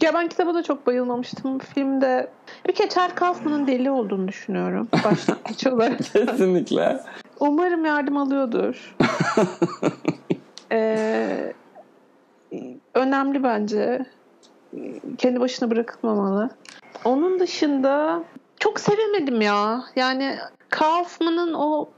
Ya 0.00 0.14
ben 0.14 0.28
kitaba 0.28 0.54
da 0.54 0.62
çok 0.62 0.86
bayılmamıştım. 0.86 1.58
Filmde 1.58 2.30
bir 2.68 2.74
kere 2.74 2.88
Charles 2.88 3.14
Kaufman'ın 3.14 3.66
deli 3.66 3.90
olduğunu 3.90 4.28
düşünüyorum. 4.28 4.88
Başlangıç 5.04 5.66
olarak. 5.72 5.98
Kesinlikle. 5.98 7.00
Umarım 7.40 7.84
yardım 7.84 8.16
alıyordur. 8.16 8.96
Ee, 10.72 11.52
önemli 12.94 13.42
bence. 13.42 14.06
Kendi 15.18 15.40
başına 15.40 15.70
bırakılmamalı. 15.70 16.50
Onun 17.04 17.40
dışında 17.40 18.22
çok 18.60 18.80
sevemedim 18.80 19.40
ya. 19.40 19.84
Yani 19.96 20.36
Kaufman'ın 20.68 21.54
o 21.54 21.88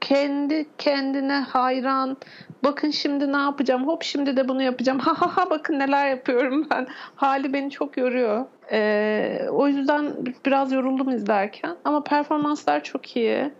kendi 0.00 0.66
kendine 0.78 1.32
hayran. 1.32 2.16
Bakın 2.64 2.90
şimdi 2.90 3.32
ne 3.32 3.36
yapacağım? 3.36 3.86
Hop 3.86 4.02
şimdi 4.02 4.36
de 4.36 4.48
bunu 4.48 4.62
yapacağım. 4.62 4.98
Ha 4.98 5.20
ha 5.20 5.36
ha 5.36 5.50
bakın 5.50 5.78
neler 5.78 6.08
yapıyorum 6.10 6.66
ben. 6.70 6.86
Hali 7.14 7.52
beni 7.52 7.70
çok 7.70 7.96
yoruyor. 7.96 8.46
Ee, 8.72 9.46
o 9.50 9.68
yüzden 9.68 10.12
biraz 10.46 10.72
yoruldum 10.72 11.10
izlerken. 11.10 11.76
Ama 11.84 12.04
performanslar 12.04 12.84
çok 12.84 13.16
iyi. 13.16 13.50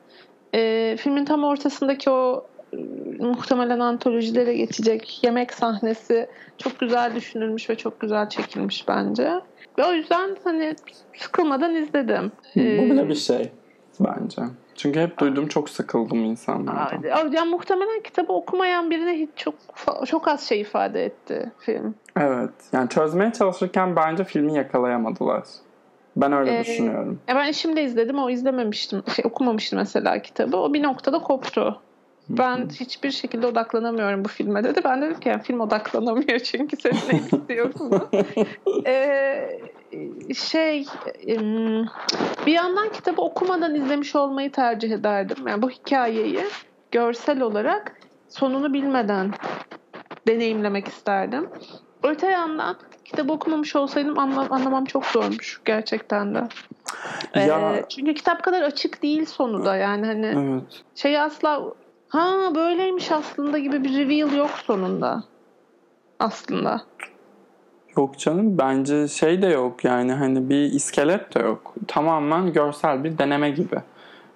Ee, 0.54 0.96
filmin 1.00 1.24
tam 1.24 1.44
ortasındaki 1.44 2.10
o 2.10 2.46
e, 2.72 2.76
muhtemelen 3.18 3.80
antolojilere 3.80 4.56
geçecek 4.56 5.24
yemek 5.24 5.52
sahnesi 5.52 6.26
çok 6.58 6.80
güzel 6.80 7.14
düşünülmüş 7.14 7.70
ve 7.70 7.74
çok 7.74 8.00
güzel 8.00 8.28
çekilmiş 8.28 8.88
bence. 8.88 9.30
Ve 9.78 9.84
o 9.84 9.92
yüzden 9.92 10.36
hani 10.44 10.74
sıkılmadan 11.16 11.74
izledim. 11.74 12.32
Bu 12.56 12.60
Ee, 12.60 12.90
bile 12.90 13.08
bir 13.08 13.14
şey 13.14 13.50
bence. 14.00 14.42
Çünkü 14.74 15.00
hep 15.00 15.18
duydum 15.18 15.48
çok 15.48 15.70
sıkıldım 15.70 16.24
insanlardan. 16.24 17.02
Aa, 17.02 17.28
Ya 17.32 17.44
muhtemelen 17.44 18.02
kitabı 18.02 18.32
okumayan 18.32 18.90
birine 18.90 19.12
hiç 19.18 19.30
çok 19.36 19.54
çok 20.06 20.28
az 20.28 20.48
şey 20.48 20.60
ifade 20.60 21.04
etti 21.04 21.52
film. 21.58 21.94
Evet. 22.16 22.50
Yani 22.72 22.88
çözmeye 22.88 23.32
çalışırken 23.32 23.96
bence 23.96 24.24
filmi 24.24 24.54
yakalayamadılar. 24.54 25.42
Ben 26.16 26.32
öyle 26.32 26.56
Ee, 26.56 26.60
düşünüyorum. 26.60 27.20
E 27.28 27.34
ben 27.34 27.46
eşimle 27.48 27.84
izledim, 27.84 28.18
o 28.18 28.30
izlememiştim, 28.30 29.02
şey 29.16 29.24
okumamıştı 29.28 29.76
mesela 29.76 30.22
kitabı. 30.22 30.56
O 30.56 30.74
bir 30.74 30.82
noktada 30.82 31.18
koptu. 31.18 31.80
Ben 32.28 32.68
hiçbir 32.68 33.10
şekilde 33.10 33.46
odaklanamıyorum 33.46 34.24
bu 34.24 34.28
filme 34.28 34.64
dedi. 34.64 34.80
Ben 34.84 35.02
dedim 35.02 35.20
ki 35.20 35.28
yani 35.28 35.42
film 35.42 35.60
odaklanamıyor 35.60 36.38
çünkü 36.38 36.76
sen 36.76 36.92
ne 37.08 37.18
istiyorsun? 37.18 38.08
ee, 38.86 39.48
şey 40.36 40.86
bir 42.46 42.52
yandan 42.52 42.88
kitabı 42.92 43.22
okumadan 43.22 43.74
izlemiş 43.74 44.16
olmayı 44.16 44.52
tercih 44.52 44.90
ederdim. 44.90 45.48
Yani 45.48 45.62
bu 45.62 45.70
hikayeyi 45.70 46.40
görsel 46.90 47.40
olarak 47.40 47.96
sonunu 48.28 48.72
bilmeden 48.72 49.30
deneyimlemek 50.28 50.88
isterdim. 50.88 51.50
Öte 52.02 52.26
yandan 52.26 52.76
kitabı 53.04 53.32
okumamış 53.32 53.76
olsaydım 53.76 54.18
anla- 54.18 54.46
anlamam 54.50 54.84
çok 54.84 55.06
zormuş 55.06 55.60
gerçekten 55.64 56.34
de. 56.34 56.48
Ee, 57.34 57.40
Ya- 57.40 57.88
çünkü 57.88 58.14
kitap 58.14 58.42
kadar 58.42 58.62
açık 58.62 59.02
değil 59.02 59.24
sonu 59.24 59.64
da 59.64 59.76
yani 59.76 60.06
hani 60.06 60.26
Evet. 60.26 60.82
şey 60.94 61.20
asla 61.20 61.62
ha 62.10 62.54
böyleymiş 62.54 63.12
aslında 63.12 63.58
gibi 63.58 63.84
bir 63.84 63.98
reveal 63.98 64.36
yok 64.36 64.50
sonunda. 64.50 65.24
Aslında. 66.18 66.82
Yok 67.96 68.18
canım 68.18 68.58
bence 68.58 69.08
şey 69.08 69.42
de 69.42 69.46
yok 69.46 69.84
yani 69.84 70.12
hani 70.12 70.48
bir 70.48 70.72
iskelet 70.72 71.34
de 71.34 71.38
yok. 71.40 71.74
Tamamen 71.88 72.52
görsel 72.52 73.04
bir 73.04 73.18
deneme 73.18 73.50
gibi 73.50 73.76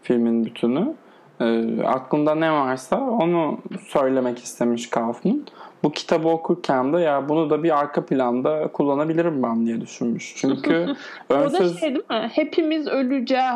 filmin 0.02 0.44
bütünü. 0.44 0.94
Ee, 1.40 1.82
aklında 1.84 2.34
ne 2.34 2.52
varsa 2.52 3.00
onu 3.00 3.58
söylemek 3.88 4.38
istemiş 4.38 4.90
Kaufman. 4.90 5.46
Bu 5.82 5.92
kitabı 5.92 6.28
okurken 6.28 6.92
de 6.92 7.00
ya 7.00 7.28
bunu 7.28 7.50
da 7.50 7.62
bir 7.62 7.78
arka 7.78 8.06
planda 8.06 8.68
kullanabilirim 8.72 9.42
ben 9.42 9.66
diye 9.66 9.80
düşünmüş. 9.80 10.34
Çünkü 10.36 10.86
O 11.30 11.34
da 11.34 11.44
önsöz... 11.44 11.80
şey 11.80 11.88
değil 11.94 12.04
mi? 12.10 12.30
Hepimiz 12.32 12.86
öleceğiz. 12.86 13.44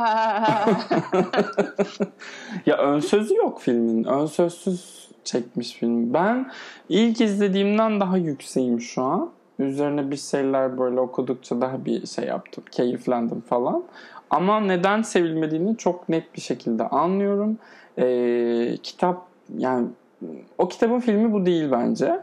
ya 2.66 2.76
ön 2.76 3.00
sözü 3.00 3.34
yok 3.34 3.60
filmin. 3.60 4.04
Ön 4.04 4.26
sözsüz 4.26 5.08
çekmiş 5.24 5.72
film. 5.72 6.14
Ben 6.14 6.50
ilk 6.88 7.20
izlediğimden 7.20 8.00
daha 8.00 8.16
yükseğim 8.16 8.80
şu 8.80 9.02
an. 9.02 9.30
Üzerine 9.58 10.10
bir 10.10 10.16
şeyler 10.16 10.78
böyle 10.78 11.00
okudukça 11.00 11.60
daha 11.60 11.84
bir 11.84 12.06
şey 12.06 12.24
yaptım. 12.24 12.64
Keyiflendim 12.70 13.40
falan. 13.40 13.84
Ama 14.30 14.60
neden 14.60 15.02
sevilmediğini 15.02 15.76
çok 15.76 16.08
net 16.08 16.34
bir 16.34 16.40
şekilde 16.40 16.88
anlıyorum. 16.88 17.58
Ee, 17.98 18.76
kitap 18.82 19.26
yani 19.58 19.86
o 20.58 20.68
kitabın 20.68 21.00
filmi 21.00 21.32
bu 21.32 21.46
değil 21.46 21.70
bence. 21.72 22.20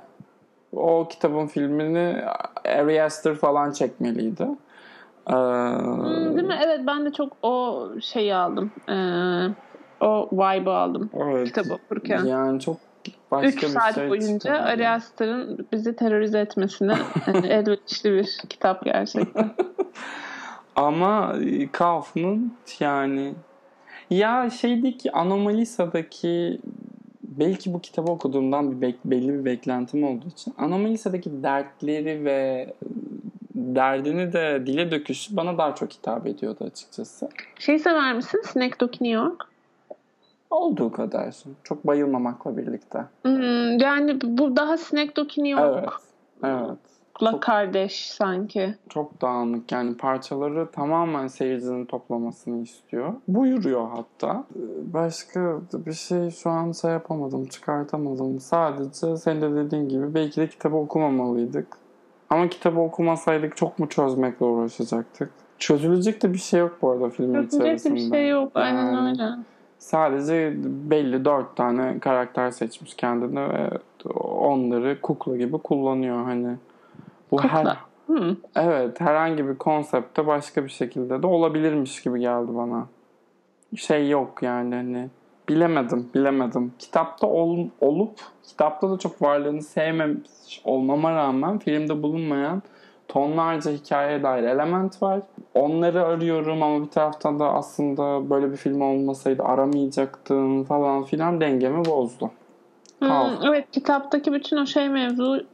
O 0.73 1.07
kitabın 1.09 1.47
filmini 1.47 2.21
Ari 2.65 3.03
Aster 3.03 3.35
falan 3.35 3.71
çekmeliydi. 3.71 4.47
Ee, 5.29 5.33
Hmm, 5.33 6.35
değil 6.37 6.47
mi? 6.47 6.59
Evet 6.65 6.79
ben 6.87 7.05
de 7.05 7.11
çok 7.13 7.33
o 7.41 7.87
şeyi 8.01 8.35
aldım. 8.35 8.71
Ee, 8.89 8.93
o 10.05 10.29
vibe'ı 10.31 10.73
aldım 10.73 11.09
Evet. 11.13 11.47
kitabı 11.47 11.73
okurken. 11.73 12.25
Yani 12.25 12.59
çok 12.61 12.77
başka 13.31 13.47
3 13.47 13.63
bir 13.63 13.67
saat 13.67 13.95
şey 13.95 14.09
boyunca. 14.09 14.53
Ari 14.53 14.89
Aster'ın 14.89 15.67
bizi 15.71 15.95
terörize 15.95 16.39
etmesine 16.39 16.93
elverişli 17.27 18.11
bir 18.11 18.37
kitap 18.49 18.85
gerçekten. 18.85 19.49
Ama 20.75 21.35
e, 21.45 21.71
Kaufman 21.71 22.51
yani 22.79 23.33
ya 24.09 24.49
şeydeki 24.49 25.11
Anomalisa'daki 25.11 26.59
belki 27.23 27.73
bu 27.73 27.81
kitabı 27.81 28.11
okuduğumdan 28.11 28.81
bir 28.81 28.95
belli 29.05 29.33
bir 29.33 29.45
beklentim 29.45 30.03
olduğu 30.03 30.27
için 30.27 30.53
Anomalise'deki 30.57 31.43
dertleri 31.43 32.25
ve 32.25 32.73
derdini 33.55 34.33
de 34.33 34.63
dile 34.65 34.91
döküşü 34.91 35.38
bana 35.38 35.57
daha 35.57 35.75
çok 35.75 35.93
hitap 35.93 36.27
ediyordu 36.27 36.63
açıkçası. 36.63 37.29
Şey 37.59 37.79
sever 37.79 38.13
misin? 38.13 38.41
Synecdoche 38.45 38.97
New 39.01 39.07
York. 39.07 39.47
Olduğu 40.49 40.91
kadar. 40.91 41.35
Çok 41.63 41.88
bayılmamakla 41.88 42.57
birlikte. 42.57 42.99
Hmm, 43.21 43.79
yani 43.79 44.21
bu 44.23 44.55
daha 44.55 44.77
Synecdoche 44.77 45.43
New 45.43 45.61
Evet. 45.61 45.83
York'la 45.83 45.99
Evet. 46.43 46.79
Çok- 47.19 47.41
kardeş 47.43 48.06
sanki. 48.12 48.75
Çok 48.89 49.21
dağınık 49.21 49.71
yani 49.71 49.97
parçaları 49.97 50.71
tamamen 50.71 51.28
seyircinin 51.28 51.86
toplamasını 51.86 52.62
istiyor. 52.62 53.13
Buyuruyor 53.28 53.88
hatta. 53.95 54.43
Başka 54.93 55.58
bir 55.73 55.93
şey 55.93 56.30
şu 56.30 56.49
an 56.49 56.71
şey 56.71 56.91
yapamadım, 56.91 57.45
çıkartamadım. 57.45 58.39
Sadece 58.39 59.17
senin 59.17 59.41
de 59.41 59.56
dediğin 59.56 59.89
gibi 59.89 60.13
belki 60.13 60.41
de 60.41 60.47
kitabı 60.47 60.75
okumamalıydık. 60.75 61.67
Ama 62.30 62.49
kitabı 62.49 62.80
okumasaydık 62.80 63.58
çok 63.58 63.80
mu 63.80 63.89
çözmekle 63.89 64.45
uğraşacaktık? 64.45 65.30
Çözülecek 65.60 66.23
de 66.23 66.34
bir 66.34 66.38
şey 66.38 66.60
yok 66.60 66.78
bu 66.82 66.91
arada 66.91 67.10
filmin 67.10 67.34
Çözülecek 67.34 67.62
de 67.62 67.65
içerisinde. 67.65 67.95
bir 67.95 68.10
şey 68.17 68.30
yok. 68.30 68.51
Aynen 68.56 68.93
Yani 68.93 69.10
öyle. 69.10 69.30
Sadece 69.80 70.54
belli 70.63 71.25
dört 71.25 71.56
tane 71.56 71.99
karakter 71.99 72.51
seçmiş 72.51 72.93
kendine 72.93 73.49
ve 73.49 73.69
onları 74.19 75.01
kukla 75.01 75.38
gibi 75.38 75.58
kullanıyor 75.58 76.23
hani. 76.23 76.56
Bu 77.31 77.38
Kukla. 77.38 77.53
her 77.53 77.77
Hmm. 78.05 78.35
Evet, 78.55 79.01
herhangi 79.01 79.47
bir 79.47 79.55
konsepte 79.55 80.27
başka 80.27 80.63
bir 80.63 80.69
şekilde 80.69 81.23
de 81.23 81.27
olabilirmiş 81.27 82.01
gibi 82.01 82.19
geldi 82.19 82.55
bana. 82.55 82.88
Şey 83.75 84.09
yok 84.09 84.43
yani 84.43 84.75
hani 84.75 85.09
bilemedim, 85.49 86.09
bilemedim. 86.13 86.73
Kitapta 86.79 87.27
ol- 87.27 87.67
olup 87.81 88.19
kitapta 88.43 88.91
da 88.91 88.97
çok 88.97 89.21
varlığını 89.21 89.61
sevmemiş 89.61 90.61
olmama 90.63 91.11
rağmen 91.15 91.59
filmde 91.59 92.03
bulunmayan 92.03 92.61
tonlarca 93.07 93.71
hikayeye 93.71 94.23
dair 94.23 94.43
element 94.43 95.03
var. 95.03 95.21
Onları 95.53 96.05
arıyorum 96.05 96.63
ama 96.63 96.85
bir 96.85 96.89
taraftan 96.89 97.39
da 97.39 97.53
aslında 97.53 98.29
böyle 98.29 98.51
bir 98.51 98.57
film 98.57 98.81
olmasaydı 98.81 99.43
aramayacaktım 99.43 100.63
falan 100.63 101.03
filan 101.03 101.41
dengemi 101.41 101.85
bozdu. 101.85 102.31
Hmm, 102.99 103.11
evet 103.47 103.71
kitaptaki 103.71 104.33
bütün 104.33 104.57
o 104.57 104.65
şey 104.65 104.89
mevzu 104.89 105.45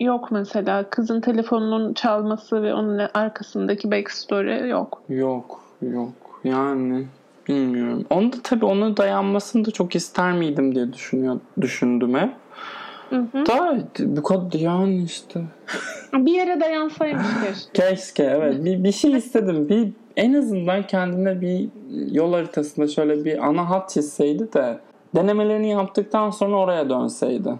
yok 0.00 0.32
mesela. 0.32 0.90
Kızın 0.90 1.20
telefonunun 1.20 1.94
çalması 1.94 2.62
ve 2.62 2.74
onun 2.74 3.08
arkasındaki 3.14 3.90
backstory 3.90 4.68
yok. 4.68 5.02
Yok, 5.08 5.60
yok. 5.82 6.12
Yani 6.44 7.06
bilmiyorum. 7.48 8.04
Onu 8.10 8.32
da 8.32 8.36
tabii 8.42 8.64
onu 8.64 8.96
dayanmasını 8.96 9.64
da 9.64 9.70
çok 9.70 9.94
ister 9.94 10.32
miydim 10.32 10.74
diye 10.74 10.92
düşünüyor, 10.92 11.40
düşündüm 11.60 12.14
hep. 12.14 12.30
Hı 13.10 13.16
hı. 13.32 13.46
Da 13.46 13.78
bu 13.98 14.22
kadar 14.22 14.58
yani 14.58 15.02
işte. 15.02 15.40
Bir 16.12 16.32
yere 16.32 16.60
dayansaymış 16.60 17.26
keşke. 17.44 17.72
Keşke 17.72 18.22
evet 18.22 18.64
bir, 18.64 18.84
bir 18.84 18.92
şey 18.92 19.12
istedim. 19.12 19.68
Bir 19.68 19.92
en 20.16 20.34
azından 20.34 20.86
kendine 20.86 21.40
bir 21.40 21.68
yol 22.12 22.32
haritasında 22.32 22.88
şöyle 22.88 23.24
bir 23.24 23.46
ana 23.48 23.70
hat 23.70 23.90
çizseydi 23.90 24.52
de 24.52 24.78
denemelerini 25.14 25.70
yaptıktan 25.70 26.30
sonra 26.30 26.56
oraya 26.56 26.90
dönseydi. 26.90 27.54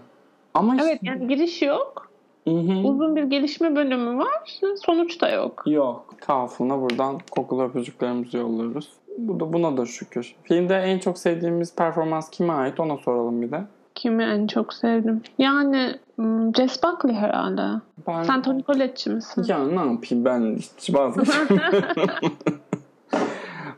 Ama 0.53 0.75
Evet 0.81 0.93
işte- 0.93 0.99
yani 1.07 1.27
giriş 1.27 1.61
yok. 1.61 2.12
Hı 2.43 2.51
hı. 2.51 2.87
Uzun 2.87 3.15
bir 3.15 3.23
gelişme 3.23 3.75
bölümü 3.75 4.17
var. 4.17 4.59
Sonuç 4.85 5.21
da 5.21 5.29
yok. 5.29 5.63
Yok. 5.65 6.15
Kafuna 6.19 6.81
buradan 6.81 7.19
kokulu 7.31 7.63
öpücüklerimizi 7.63 8.37
yolluyoruz. 8.37 8.89
Bu 9.17 9.39
da 9.39 9.53
buna 9.53 9.77
da 9.77 9.85
şükür. 9.85 10.35
Filmde 10.43 10.75
en 10.75 10.99
çok 10.99 11.17
sevdiğimiz 11.17 11.75
performans 11.75 12.29
kime 12.29 12.53
ait 12.53 12.79
ona 12.79 12.97
soralım 12.97 13.41
bir 13.41 13.51
de. 13.51 13.61
Kimi 13.95 14.23
en 14.23 14.47
çok 14.47 14.73
sevdim? 14.73 15.21
Yani 15.37 15.95
hmm, 16.15 16.55
Jess 16.55 16.83
Buckley 16.83 17.15
herhalde. 17.15 17.81
Ben... 18.07 18.23
Sen 18.23 18.41
Toni 18.41 18.63
Collette'ci 18.63 19.09
misin? 19.09 19.45
Ya 19.47 19.67
ne 19.67 19.91
yapayım 19.91 20.25
ben 20.25 20.55
hiç 20.55 20.93
vazgeçmiyorum. 20.93 21.81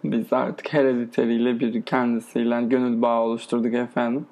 Biz 0.04 0.34
artık 0.34 0.74
Hereditary 0.74 1.36
ile 1.36 1.60
bir 1.60 1.82
kendisiyle 1.82 2.62
gönül 2.62 3.02
bağı 3.02 3.22
oluşturduk 3.22 3.74
efendim. 3.74 4.26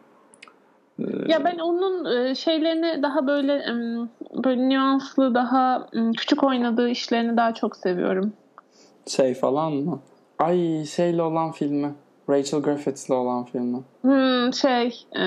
Ee, 1.03 1.31
Ya 1.31 1.45
ben 1.45 1.59
onun 1.59 2.17
e, 2.25 2.35
şeylerini 2.35 3.03
daha 3.03 3.27
böyle 3.27 3.65
böyle 4.43 4.69
nüanslı, 4.69 5.35
daha 5.35 5.87
küçük 6.17 6.43
oynadığı 6.43 6.89
işlerini 6.89 7.37
daha 7.37 7.53
çok 7.53 7.75
seviyorum. 7.77 8.33
Şey 9.07 9.33
falan 9.33 9.73
mı? 9.73 9.99
Ay 10.39 10.85
şeyle 10.85 11.21
olan 11.21 11.51
filmi. 11.51 11.93
Rachel 12.29 12.59
Griffiths'le 12.61 13.09
olan 13.09 13.43
filmi. 13.43 13.77
Hmm, 14.01 14.53
şey 14.53 15.05
e, 15.15 15.23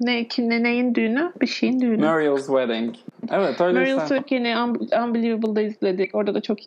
ne 0.00 0.62
neyin 0.62 0.94
düğünü? 0.94 1.32
Bir 1.40 1.46
şeyin 1.46 1.80
düğünü. 1.80 2.04
Mariel's 2.06 2.46
Wedding. 2.46 2.94
Evet 3.30 3.60
öyleyse. 3.60 3.94
Meryl 3.94 4.06
Streep'ini 4.06 4.56
Un- 4.58 5.02
Unbelievable'da 5.04 5.60
izledik. 5.60 6.14
Orada 6.14 6.34
da 6.34 6.40
çok 6.40 6.58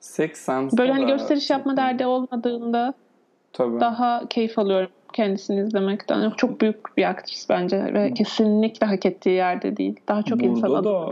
Six 0.00 0.32
Sense. 0.32 0.78
böyle 0.78 0.92
hani 0.92 1.06
gösteriş 1.06 1.50
yapma 1.50 1.76
derdi 1.76 2.06
olmadığında 2.06 2.94
Tabii. 3.52 3.80
daha 3.80 4.28
keyif 4.30 4.58
alıyorum 4.58 4.90
kendisini 5.12 5.60
izlemekten. 5.60 6.30
Çok 6.30 6.60
büyük 6.60 6.96
bir 6.96 7.10
aktris 7.10 7.48
bence 7.48 7.94
ve 7.94 8.14
kesinlikle 8.14 8.86
hak 8.86 9.06
ettiği 9.06 9.30
yerde 9.30 9.76
değil. 9.76 10.00
Daha 10.08 10.22
çok 10.22 10.40
Burada 10.40 10.50
insan 10.50 10.84
da. 10.84 11.10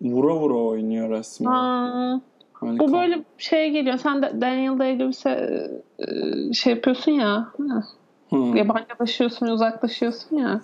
Vura 0.00 0.34
vura 0.34 0.54
oynuyor 0.54 1.10
resmen. 1.10 1.50
Ha, 1.50 2.20
Hani 2.60 2.78
bu 2.78 2.92
böyle 2.92 3.24
şeye 3.38 3.68
geliyor. 3.68 3.98
Sen 3.98 4.22
de 4.22 4.40
Daniel 4.40 4.78
Day-Lewis'e 4.78 5.30
e, 5.98 6.52
şey 6.52 6.72
yapıyorsun 6.72 7.12
ya. 7.12 7.48
Hı. 8.30 8.36
Yabancılaşıyorsun, 8.36 9.46
uzaklaşıyorsun 9.46 10.36
ya. 10.36 10.60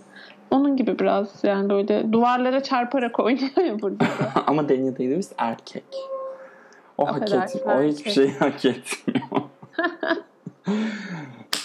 Onun 0.50 0.76
gibi 0.76 0.98
biraz 0.98 1.44
yani 1.44 1.70
böyle 1.70 2.12
duvarlara 2.12 2.62
çarparak 2.62 3.20
oynuyor 3.24 3.64
ya 3.66 3.82
burada. 3.82 4.04
da. 4.04 4.08
Ama 4.46 4.68
Daniel 4.68 4.94
Day-Lewis 4.94 5.32
erkek. 5.38 5.84
O 6.98 7.06
hak 7.06 7.22
etmiyor. 7.22 7.78
O 7.78 7.82
hiçbir 7.82 8.10
şey 8.10 8.30
hak 8.38 8.64
etmiyor. 8.64 9.26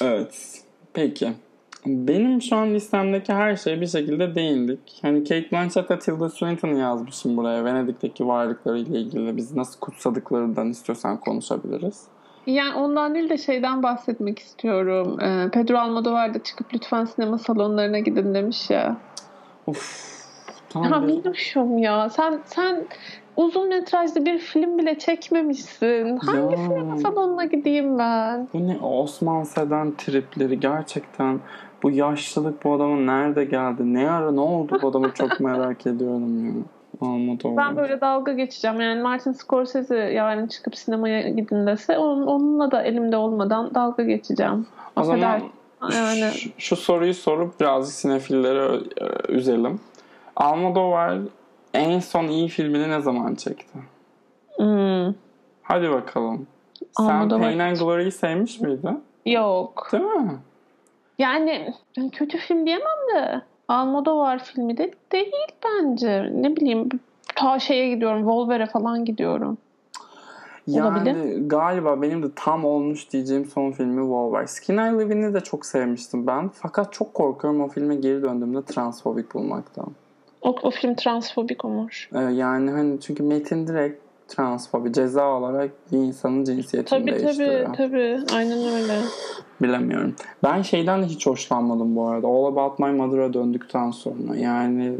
evet. 0.01 0.63
Peki. 0.97 1.33
Benim 1.85 2.41
şu 2.41 2.55
an 2.55 2.73
listemdeki 2.73 3.33
her 3.33 3.55
şeye 3.55 3.81
bir 3.81 3.87
şekilde 3.87 4.35
değindik. 4.35 4.79
Hani 5.01 5.23
Kate 5.23 5.51
Blanchett 5.51 5.91
ve 5.91 5.99
Tilda 5.99 6.29
Swinton'ı 6.29 6.79
yazmışım 6.79 7.37
buraya. 7.37 7.65
Venedik'teki 7.65 8.27
varlıklarıyla 8.27 8.97
ilgili 8.97 9.37
biz 9.37 9.55
nasıl 9.55 9.79
kutsadıklarından 9.79 10.69
istiyorsan 10.69 11.19
konuşabiliriz. 11.19 12.03
Yani 12.47 12.75
ondan 12.75 13.15
değil 13.15 13.29
de 13.29 13.37
şeyden 13.37 13.83
bahsetmek 13.83 14.39
istiyorum. 14.39 15.19
Ee, 15.21 15.49
Pedro 15.53 15.77
Almodovar 15.77 16.33
da 16.33 16.43
çıkıp 16.43 16.73
lütfen 16.73 17.05
sinema 17.05 17.37
salonlarına 17.37 17.99
gidin 17.99 18.33
demiş 18.33 18.69
ya. 18.69 18.97
Of. 19.67 20.16
Ya 20.75 20.81
Tam 20.89 21.03
bir... 21.03 21.07
bilmiyorum 21.07 21.77
ya. 21.77 22.09
Sen 22.09 22.39
sen 22.45 22.85
uzun 23.37 23.69
metrajlı 23.69 24.25
bir 24.25 24.37
film 24.37 24.77
bile 24.77 24.97
çekmemişsin. 24.99 26.17
Hangi 26.17 26.51
Ya. 26.51 26.57
sinema 26.57 26.97
salonuna 26.97 27.45
gideyim 27.45 27.99
ben? 27.99 28.47
Bu 28.53 28.67
ne 28.67 28.77
Osman 28.77 29.43
Seden 29.43 29.93
tripleri 29.97 30.59
gerçekten 30.59 31.39
bu 31.83 31.91
yaşlılık 31.91 32.63
bu 32.63 32.73
adama 32.73 32.95
nerede 32.97 33.45
geldi? 33.45 33.93
Ne 33.93 34.09
ara 34.11 34.31
ne 34.31 34.39
oldu 34.39 34.79
bu 34.81 34.87
adamı 34.87 35.13
çok 35.13 35.39
merak 35.39 35.87
ediyorum 35.87 36.45
ya. 36.45 36.51
Almodovar. 37.01 37.57
Ben 37.57 37.77
böyle 37.77 38.01
dalga 38.01 38.33
geçeceğim. 38.33 38.81
Yani 38.81 39.01
Martin 39.01 39.31
Scorsese 39.31 39.95
yarın 39.95 40.47
çıkıp 40.47 40.75
sinemaya 40.75 41.29
gidin 41.29 41.67
dese 41.67 41.97
onun, 41.97 42.27
onunla 42.27 42.71
da 42.71 42.83
elimde 42.83 43.17
olmadan 43.17 43.73
dalga 43.75 44.03
geçeceğim. 44.03 44.67
o 44.95 45.03
zaman 45.03 45.21
Affedersin. 45.21 45.51
Yani 46.21 46.31
şu, 46.31 46.49
şu 46.57 46.75
soruyu 46.75 47.13
sorup 47.13 47.59
birazcık 47.59 47.93
sinefilleri 47.95 48.59
ö- 48.59 48.81
ö- 49.01 49.33
üzelim. 49.33 49.79
Almodovar 50.37 51.19
en 51.73 51.99
son 51.99 52.27
iyi 52.27 52.47
filmini 52.47 52.89
ne 52.89 53.01
zaman 53.01 53.35
çekti? 53.35 53.77
hmm, 54.57 55.13
Hadi 55.63 55.91
bakalım. 55.91 56.47
Sen 56.97 57.03
Almodovar- 57.03 57.39
Pain 57.39 57.59
and 57.59 57.77
Glory'yi 57.77 58.11
sevmiş 58.11 58.59
miydin? 58.59 59.03
yok. 59.25 59.89
Değil 59.91 60.03
mi? 60.03 60.31
Yani 61.19 61.73
ben 61.97 62.09
kötü 62.09 62.37
film 62.37 62.65
diyemem 62.65 63.15
de 63.15 63.41
Almodovar 63.67 64.43
filmi 64.43 64.77
de 64.77 64.93
değil 65.11 65.31
bence. 65.65 66.29
Ne 66.33 66.55
bileyim 66.55 66.89
ta 67.35 67.59
şeye 67.59 67.89
gidiyorum. 67.95 68.27
Volver'e 68.27 68.65
falan 68.65 69.05
gidiyorum. 69.05 69.57
Yani 70.67 71.47
galiba 71.47 72.01
benim 72.01 72.23
de 72.23 72.27
tam 72.35 72.65
olmuş 72.65 73.11
diyeceğim 73.11 73.45
son 73.45 73.71
filmi 73.71 74.01
Wolverine. 74.01 74.47
Skin 74.47 74.77
I 74.77 74.99
Live 74.99 75.15
In'i 75.15 75.33
de 75.33 75.39
çok 75.41 75.65
sevmiştim 75.65 76.27
ben. 76.27 76.49
Fakat 76.49 76.93
çok 76.93 77.13
korkuyorum 77.13 77.61
o 77.61 77.67
filme 77.67 77.95
geri 77.95 78.23
döndüğümde 78.23 78.61
transfobik 78.61 79.33
bulmaktan. 79.33 79.87
O, 80.41 80.55
o 80.63 80.71
film 80.71 80.95
transfobik 80.95 81.65
olmuş. 81.65 82.09
Ee, 82.13 82.19
yani 82.19 82.71
hani 82.71 83.01
çünkü 83.01 83.23
metin 83.23 83.67
direkt 83.67 84.03
transfobi 84.27 84.93
ceza 84.93 85.25
olarak 85.27 85.71
bir 85.91 85.97
insanın 85.97 86.43
cinsiyetini 86.43 86.99
Tabii 86.99 87.11
değiştiriyor. 87.11 87.65
tabii 87.65 87.77
tabii. 87.77 88.19
Aynen 88.35 88.57
öyle. 88.57 88.99
Bilemiyorum. 89.61 90.15
Ben 90.43 90.61
şeyden 90.61 91.01
de 91.03 91.05
hiç 91.05 91.27
hoşlanmadım 91.27 91.95
bu 91.95 92.07
arada. 92.07 92.27
All 92.27 92.45
About 92.45 92.79
My 92.79 92.91
Mother'a 92.91 93.33
döndükten 93.33 93.91
sonra. 93.91 94.35
Yani 94.35 94.97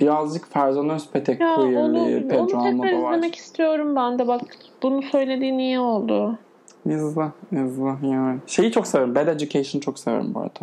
birazcık 0.00 0.52
Ferzan 0.52 0.90
Özpetek 0.90 1.40
Ya 1.40 1.54
queerliği, 1.54 2.28
Pedro 2.28 2.42
onu 2.42 2.46
tekrar 2.46 2.66
Almodovar. 2.66 3.12
izlemek 3.12 3.34
istiyorum 3.34 3.96
ben 3.96 4.18
de. 4.18 4.28
Bak 4.28 4.40
bunu 4.82 5.02
söylediğin 5.02 5.58
iyi 5.58 5.78
oldu. 5.78 6.38
İzle, 6.86 7.28
izle 7.52 7.96
yani. 8.02 8.38
Şeyi 8.46 8.72
çok 8.72 8.86
severim. 8.86 9.14
Bad 9.14 9.26
Education 9.26 9.80
çok 9.80 9.98
severim 9.98 10.34
bu 10.34 10.40
arada. 10.40 10.60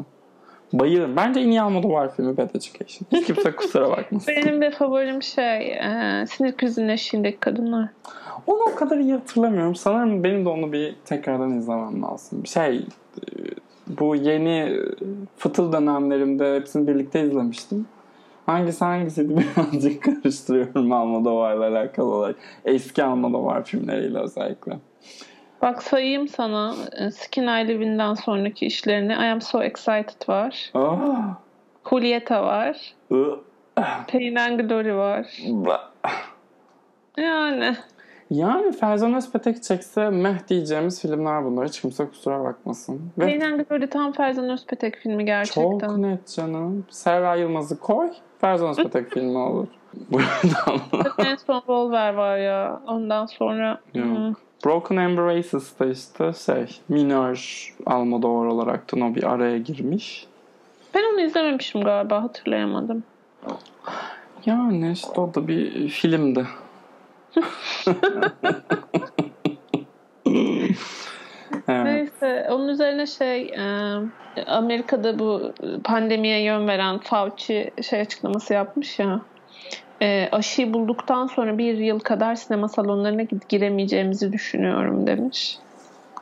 Bayılırım. 0.74 1.16
Bence 1.16 1.40
en 1.40 1.50
iyi 1.50 1.62
Almodovar 1.62 2.16
filmi 2.16 2.38
Bad 2.38 2.50
Education. 2.50 3.08
Hiç 3.12 3.28
kimse 3.28 3.52
kusura 3.52 3.90
bakmasın. 3.90 4.34
Benim 4.38 4.62
de 4.62 4.72
favorim 4.72 5.24
şey 5.24 5.72
e, 5.72 6.26
sinir 6.28 6.58
krizinin 6.58 6.90
eşiğindeki 6.90 7.40
kadınlar. 7.40 7.90
Onu 8.48 8.60
o 8.60 8.76
kadar 8.76 8.98
iyi 8.98 9.14
hatırlamıyorum. 9.14 9.76
Sanırım 9.76 10.24
benim 10.24 10.46
de 10.46 10.50
onu 10.50 10.72
bir 10.72 10.96
tekrardan 11.06 11.58
izlemem 11.58 12.04
lazım. 12.04 12.46
Şey 12.46 12.76
e, 12.78 12.84
bu 13.88 14.16
yeni 14.16 14.50
e, 14.50 14.80
fıtıl 15.38 15.74
dönemlerimde 15.74 16.56
hepsini 16.56 16.88
birlikte 16.88 17.22
izlemiştim. 17.22 17.86
Hangisi 18.46 18.86
hangisiydi 18.86 19.36
birazcık 19.58 20.04
karıştırıyorum 20.04 20.92
Almodovar'la 20.92 21.68
alakalı 21.68 22.16
olarak. 22.16 22.36
Eski 22.66 23.04
Almodovar 23.04 23.64
filmleriyle 23.64 24.20
özellikle. 24.20 24.74
Bak 25.62 25.84
sayayım 25.84 26.28
sana 26.28 26.74
e, 26.98 27.12
Skin 27.12 27.48
I 27.48 27.68
Live 27.68 27.86
In'den 27.86 28.14
sonraki 28.14 28.66
işlerini. 28.66 29.14
I 29.14 29.32
Am 29.32 29.42
So 29.42 29.62
Excited 29.64 30.30
var. 30.30 30.72
Ah, 30.74 31.36
Julieta 31.90 32.44
var. 32.44 32.96
Pain 34.08 34.36
and 34.36 34.60
Glory 34.60 34.96
var. 34.96 35.28
Yani 37.18 37.76
Yani 38.30 38.72
Ferzan 38.72 39.14
Özpetek 39.14 39.64
çekse 39.64 40.10
meh 40.10 40.48
diyeceğimiz 40.48 41.02
filmler 41.02 41.46
bunlar. 41.46 41.68
Hiç 41.68 41.82
kimse 41.82 42.08
kusura 42.08 42.44
bakmasın. 42.44 43.12
Ve 43.18 43.26
Pain 43.26 43.42
and 43.42 43.60
Glory 43.60 43.88
tam 43.88 44.12
Ferzan 44.12 44.50
Özpetek 44.50 44.96
filmi 44.96 45.26
gerçekten. 45.26 45.80
çok 45.80 45.98
net 45.98 46.28
canım. 46.36 46.86
Serra 46.90 47.36
Yılmaz'ı 47.36 47.80
koy. 47.80 48.10
Ferzan 48.42 48.70
Özpetek 48.70 49.10
filmi 49.14 49.38
olur. 49.38 49.68
Buradan. 50.12 50.80
en 51.26 51.36
son 51.36 51.64
Volver 51.68 52.14
var 52.14 52.38
ya. 52.38 52.82
Ondan 52.88 53.26
sonra 53.26 53.80
Yok. 53.94 54.06
hmm, 54.06 54.34
Broken 54.66 54.98
Embraces'da 54.98 55.86
işte 55.86 56.34
şey 56.34 56.80
minör 56.90 57.70
Almodovar 57.86 58.46
olarak 58.46 58.92
da 58.92 59.06
o 59.06 59.16
bir 59.16 59.24
araya 59.24 59.58
girmiş. 59.58 60.28
ben 60.96 61.14
onu 61.14 61.22
izlememişim 61.22 61.82
galiba 61.82 62.24
hatırlayamadım. 62.24 63.04
Yani 64.46 64.92
işte 64.92 65.22
o 65.22 65.34
da 65.34 65.48
bir 65.48 65.90
filmdi. 65.90 66.48
evet. 71.68 71.86
Neyse 71.86 72.48
onun 72.52 72.68
üzerine 72.68 73.08
şey 73.08 73.42
e, 73.42 73.96
Amerika'da 74.48 75.20
bu 75.20 75.54
pandemiye 75.84 76.44
yön 76.44 76.68
veren 76.68 76.98
Fauci 76.98 77.72
şey 77.82 78.02
açıklaması 78.02 78.54
yapmış 78.54 79.00
ya. 79.00 79.22
E, 80.02 80.30
aşıyı 80.32 80.74
bulduktan 80.74 81.28
sonra 81.28 81.58
bir 81.58 81.78
yıl 81.78 82.00
kadar 82.00 82.36
sinema 82.36 82.68
salonlarına 82.68 83.22
giremeyeceğimizi 83.50 84.34
düşünüyorum 84.34 85.08
demiş. 85.08 85.60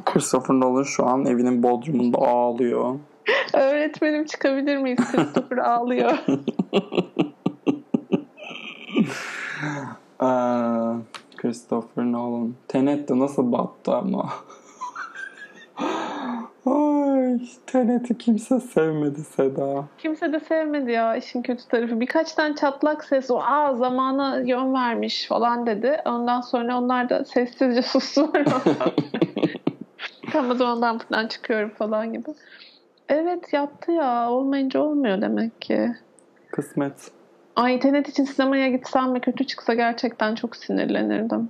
Christopher 0.05 0.55
Nolan 0.55 0.83
şu 0.83 1.05
an 1.05 1.25
evinin 1.25 1.63
bodrumunda 1.63 2.17
ağlıyor. 2.17 2.95
Öğretmenim 3.53 4.25
çıkabilir 4.25 4.77
miyiz? 4.77 4.99
Christopher 5.11 5.57
ağlıyor. 5.77 6.17
Aa, 10.19 10.93
Christopher 11.37 12.05
Nolan. 12.05 12.53
Tenet 12.67 13.09
de 13.09 13.19
nasıl 13.19 13.51
battı 13.51 13.95
ama. 13.95 14.29
Ay, 17.37 17.47
Tenet'i 17.65 18.17
kimse 18.17 18.59
sevmedi 18.59 19.23
Seda. 19.23 19.85
Kimse 19.97 20.33
de 20.33 20.39
sevmedi 20.39 20.91
ya 20.91 21.15
işin 21.15 21.41
kötü 21.41 21.67
tarafı. 21.67 21.99
Birkaç 21.99 22.33
tane 22.33 22.55
çatlak 22.55 23.03
ses 23.03 23.31
o 23.31 23.39
aa 23.39 23.75
zamana 23.75 24.39
yön 24.39 24.73
vermiş 24.73 25.27
falan 25.27 25.65
dedi. 25.65 26.01
Ondan 26.05 26.41
sonra 26.41 26.77
onlar 26.77 27.09
da 27.09 27.25
sessizce 27.25 27.81
sustular. 27.87 28.43
Tam 30.31 30.51
o 30.51 30.55
zaman 30.55 30.81
ben 30.81 30.99
buradan 30.99 31.27
çıkıyorum 31.27 31.69
falan 31.69 32.13
gibi. 32.13 32.29
Evet 33.09 33.53
yaptı 33.53 33.91
ya. 33.91 34.31
Olmayınca 34.31 34.79
olmuyor 34.79 35.21
demek 35.21 35.61
ki. 35.61 35.91
Kısmet. 36.51 37.11
Ay 37.55 37.75
internet 37.75 38.09
için 38.09 38.23
sinemaya 38.23 38.67
gitsem 38.67 39.13
ve 39.13 39.19
kötü 39.19 39.45
çıksa 39.45 39.73
gerçekten 39.73 40.35
çok 40.35 40.55
sinirlenirdim. 40.55 41.49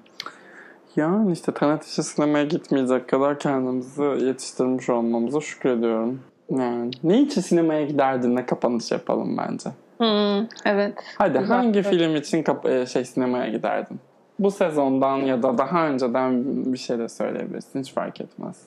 Yani 0.98 1.32
işte 1.32 1.54
Tenet 1.54 1.88
için 1.88 2.02
sinemaya 2.02 2.44
gitmeyecek 2.44 3.10
kadar 3.10 3.40
kendimizi 3.40 4.04
yetiştirmiş 4.04 4.90
olmamıza 4.90 5.42
şükrediyorum. 5.42 6.22
Yani 6.50 6.92
ne 7.04 7.22
için 7.22 7.42
sinemaya 7.42 7.86
giderdin 7.86 8.36
ne 8.36 8.46
kapanış 8.46 8.92
yapalım 8.92 9.38
bence. 9.38 9.70
Hmm, 9.98 10.48
evet. 10.66 10.94
Hadi 11.18 11.40
Güzel. 11.40 11.58
hangi 11.58 11.82
film 11.82 12.16
için 12.16 12.44
kap- 12.44 12.66
e, 12.66 12.86
şey 12.86 13.06
sinemaya 13.06 13.48
giderdin? 13.50 14.00
Bu 14.40 14.52
sezondan 14.52 15.18
ya 15.18 15.44
da 15.44 15.58
daha 15.58 15.88
önceden 15.88 16.44
bir 16.74 16.78
şey 16.78 17.00
de 17.00 17.10
söyleyebilirsin. 17.10 17.80
Hiç 17.80 17.94
fark 17.94 18.22
etmez. 18.22 18.62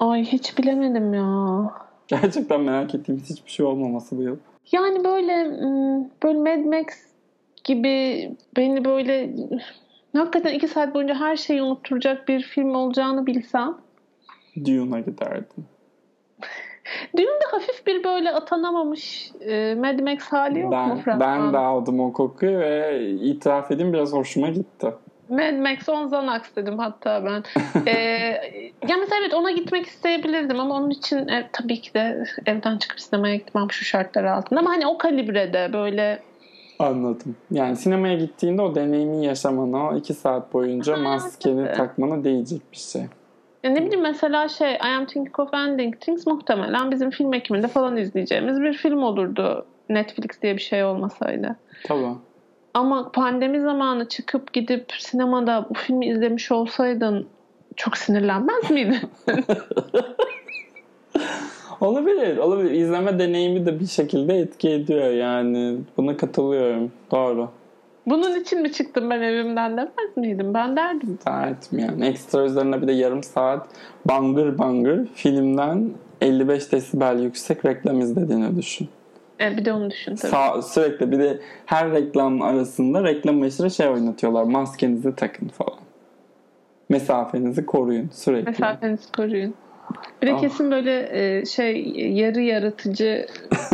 Ay 0.00 0.24
hiç 0.24 0.58
bilemedim 0.58 1.14
ya. 1.14 1.70
Gerçekten 2.08 2.60
merak 2.60 2.94
ettiğimiz 2.94 3.30
hiçbir 3.30 3.50
şey 3.50 3.66
olmaması 3.66 4.18
bu 4.18 4.22
yıl. 4.22 4.36
Yani 4.72 5.04
böyle 5.04 5.44
hmm, 5.44 6.04
böyle 6.22 6.38
Mad 6.38 6.64
Max 6.64 6.86
gibi 7.64 8.30
beni 8.56 8.84
böyle 8.84 9.30
hakikaten 10.16 10.54
iki 10.54 10.68
saat 10.68 10.94
boyunca 10.94 11.14
her 11.14 11.36
şeyi 11.36 11.62
unutturacak 11.62 12.28
bir 12.28 12.40
film 12.40 12.74
olacağını 12.74 13.26
bilsem. 13.26 13.74
Dune'a 14.64 15.00
giderdin. 15.00 15.66
Düğünde 17.16 17.44
hafif 17.50 17.86
bir 17.86 18.04
böyle 18.04 18.30
atanamamış 18.30 19.32
e, 19.40 19.74
Mad 19.74 19.98
Max 20.00 20.18
hali 20.20 20.60
yok 20.60 20.72
mu 20.72 20.78
Ben, 20.90 20.96
Fırat? 20.96 21.20
ben 21.20 21.52
de 21.52 21.58
aldım 21.58 22.00
o 22.00 22.12
kokuyu 22.12 22.58
ve 22.58 23.00
itiraf 23.10 23.70
edeyim 23.70 23.92
biraz 23.92 24.12
hoşuma 24.12 24.48
gitti. 24.48 24.86
Mad 25.28 25.52
Max 25.52 25.88
on 25.88 26.04
Xanax 26.06 26.42
dedim 26.56 26.78
hatta 26.78 27.24
ben. 27.24 27.42
ee, 27.86 27.92
ya 28.88 28.96
mesela 28.96 29.20
evet 29.20 29.34
ona 29.34 29.50
gitmek 29.50 29.86
isteyebilirdim 29.86 30.60
ama 30.60 30.74
onun 30.74 30.90
için 30.90 31.28
e, 31.28 31.48
tabii 31.52 31.80
ki 31.80 31.94
de 31.94 32.24
evden 32.46 32.78
çıkıp 32.78 33.00
sinemaya 33.00 33.36
gitmem 33.36 33.70
şu 33.70 33.84
şartlar 33.84 34.24
altında. 34.24 34.60
Ama 34.60 34.70
hani 34.70 34.86
o 34.86 34.98
kalibrede 34.98 35.70
böyle 35.72 36.22
Anladım. 36.78 37.36
Yani 37.50 37.76
sinemaya 37.76 38.14
gittiğinde 38.14 38.62
o 38.62 38.74
deneyimi 38.74 39.26
yaşamana, 39.26 39.88
o 39.88 39.96
iki 39.96 40.14
saat 40.14 40.52
boyunca 40.54 40.96
maskeni 40.96 41.64
tabii. 41.64 41.76
takmana 41.76 42.24
değecek 42.24 42.62
bir 42.72 42.76
şey. 42.76 43.02
ya 43.62 43.70
ne 43.70 43.82
bileyim 43.82 44.02
mesela 44.02 44.48
şey 44.48 44.74
I 44.74 44.78
Am 44.98 45.06
Thinking 45.06 45.40
of 45.40 45.54
Ending 45.54 46.00
Things 46.00 46.26
muhtemelen 46.26 46.90
bizim 46.90 47.10
film 47.10 47.34
ekiminde 47.34 47.68
falan 47.68 47.96
izleyeceğimiz 47.96 48.60
bir 48.60 48.72
film 48.72 49.02
olurdu. 49.02 49.66
Netflix 49.88 50.42
diye 50.42 50.56
bir 50.56 50.60
şey 50.60 50.84
olmasaydı. 50.84 51.56
Tabii. 51.84 52.14
Ama 52.74 53.12
pandemi 53.12 53.60
zamanı 53.60 54.08
çıkıp 54.08 54.52
gidip 54.52 54.92
sinemada 54.98 55.66
bu 55.70 55.74
filmi 55.74 56.06
izlemiş 56.06 56.52
olsaydın 56.52 57.28
çok 57.76 57.96
sinirlenmez 57.96 58.70
miydin? 58.70 59.00
Olabilir, 61.80 62.36
olabilir. 62.36 62.70
İzleme 62.70 63.18
deneyimi 63.18 63.66
de 63.66 63.80
bir 63.80 63.86
şekilde 63.86 64.38
etki 64.38 64.70
ediyor 64.70 65.10
yani. 65.10 65.78
Buna 65.96 66.16
katılıyorum. 66.16 66.92
Doğru. 67.10 67.48
Bunun 68.06 68.40
için 68.40 68.62
mi 68.62 68.72
çıktım 68.72 69.10
ben 69.10 69.20
evimden 69.20 69.72
demez 69.76 70.16
miydim? 70.16 70.54
Ben 70.54 70.76
derdim. 70.76 71.18
Dert 71.26 71.72
mi 71.72 71.82
yani? 71.82 72.06
Ekstra 72.06 72.44
üzerine 72.44 72.82
bir 72.82 72.86
de 72.86 72.92
yarım 72.92 73.22
saat 73.22 73.66
bangır 74.04 74.58
bangır 74.58 75.06
filmden 75.14 75.90
55 76.20 76.72
desibel 76.72 77.22
yüksek 77.22 77.64
reklam 77.64 78.00
izlediğini 78.00 78.56
düşün. 78.56 78.88
E, 79.40 79.56
bir 79.56 79.64
de 79.64 79.72
onu 79.72 79.90
düşün 79.90 80.16
tabii. 80.16 80.30
Sağ, 80.30 80.62
sürekli 80.62 81.12
bir 81.12 81.18
de 81.18 81.40
her 81.66 81.90
reklam 81.92 82.42
arasında 82.42 83.04
reklam 83.04 83.40
başına 83.40 83.68
şey 83.68 83.88
oynatıyorlar. 83.88 84.42
Maskenizi 84.42 85.14
takın 85.14 85.48
falan. 85.48 85.78
Mesafenizi 86.88 87.66
koruyun 87.66 88.08
sürekli. 88.12 88.50
Mesafenizi 88.50 89.12
koruyun. 89.12 89.54
Bir 90.22 90.26
de 90.26 90.32
Ah. 90.34 90.40
kesin 90.40 90.70
böyle 90.70 91.08
e, 91.12 91.44
şey 91.46 91.90
yarı 91.96 92.40
yaratıcı 92.40 93.26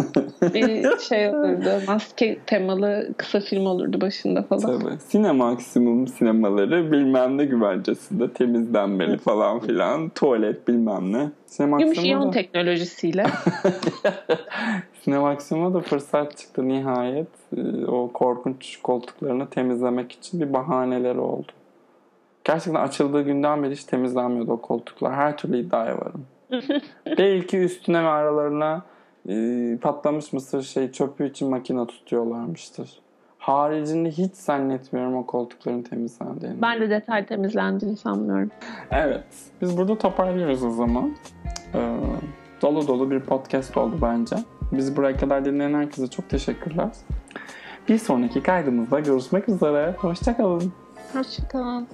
bir 0.42 0.98
şey 0.98 1.28
olurdu. 1.28 1.68
Maske 1.86 2.38
temalı 2.46 3.08
kısa 3.16 3.40
film 3.40 3.66
olurdu 3.66 4.00
başında 4.00 4.42
falan. 4.42 4.60
Tabii. 4.80 4.98
Sinemaksimum 5.08 6.08
sinemaları 6.08 6.92
bilmem 6.92 7.38
ne 7.38 7.44
güvencesinde 7.44 8.32
temizlenmeli 8.32 9.18
falan 9.18 9.60
filan. 9.60 10.08
Tuvalet 10.08 10.68
bilmem 10.68 11.12
ne. 11.12 11.18
Gümüş 11.18 11.32
Sinemaksimum'a 11.46 12.02
iyon 12.06 12.22
da, 12.26 12.30
teknolojisiyle. 12.30 13.24
Sinemaksimum'a 15.04 15.74
da 15.74 15.80
fırsat 15.80 16.36
çıktı 16.36 16.68
nihayet. 16.68 17.28
Ee, 17.56 17.86
O 17.86 18.10
korkunç 18.12 18.76
koltuklarını 18.82 19.46
temizlemek 19.50 20.12
için 20.12 20.40
bir 20.40 20.52
bahaneleri 20.52 21.18
oldu. 21.18 21.52
Gerçekten 22.44 22.80
açıldığı 22.80 23.22
günden 23.22 23.62
beri 23.62 23.72
hiç 23.72 23.84
temizlenmiyordu 23.84 24.52
o 24.52 24.60
koltuklar. 24.60 25.14
Her 25.14 25.36
türlü 25.36 25.58
iddiaya 25.58 25.98
varım. 25.98 26.26
Belki 27.18 27.58
üstüne 27.58 28.02
ve 28.02 28.08
aralarına 28.08 28.82
e, 29.28 29.78
patlamış 29.82 30.32
mısır 30.32 30.62
şey 30.62 30.92
çöpü 30.92 31.30
için 31.30 31.50
makine 31.50 31.86
tutuyorlarmıştır. 31.86 33.00
Haricinde 33.38 34.10
hiç 34.10 34.34
zannetmiyorum 34.34 35.16
o 35.16 35.26
koltukların 35.26 35.82
temizlendiğini. 35.82 36.62
ben 36.62 36.80
de 36.80 36.90
detay 36.90 37.26
temizlendiğini 37.26 37.96
sanmıyorum. 37.96 38.50
Evet. 38.90 39.24
Biz 39.62 39.78
burada 39.78 39.98
toparlıyoruz 39.98 40.64
o 40.64 40.70
zaman. 40.70 41.16
Ee, 41.74 41.96
dolu 42.62 42.88
dolu 42.88 43.10
bir 43.10 43.20
podcast 43.20 43.76
oldu 43.76 43.96
bence. 44.02 44.36
Bizi 44.72 44.96
buraya 44.96 45.16
kadar 45.16 45.44
dinleyen 45.44 45.74
herkese 45.74 46.06
çok 46.06 46.28
teşekkürler. 46.28 46.88
Bir 47.88 47.98
sonraki 47.98 48.42
kaydımızda 48.42 49.00
görüşmek 49.00 49.48
üzere. 49.48 49.94
Hoşçakalın. 49.98 50.83
Hoşçakalın. 51.14 51.88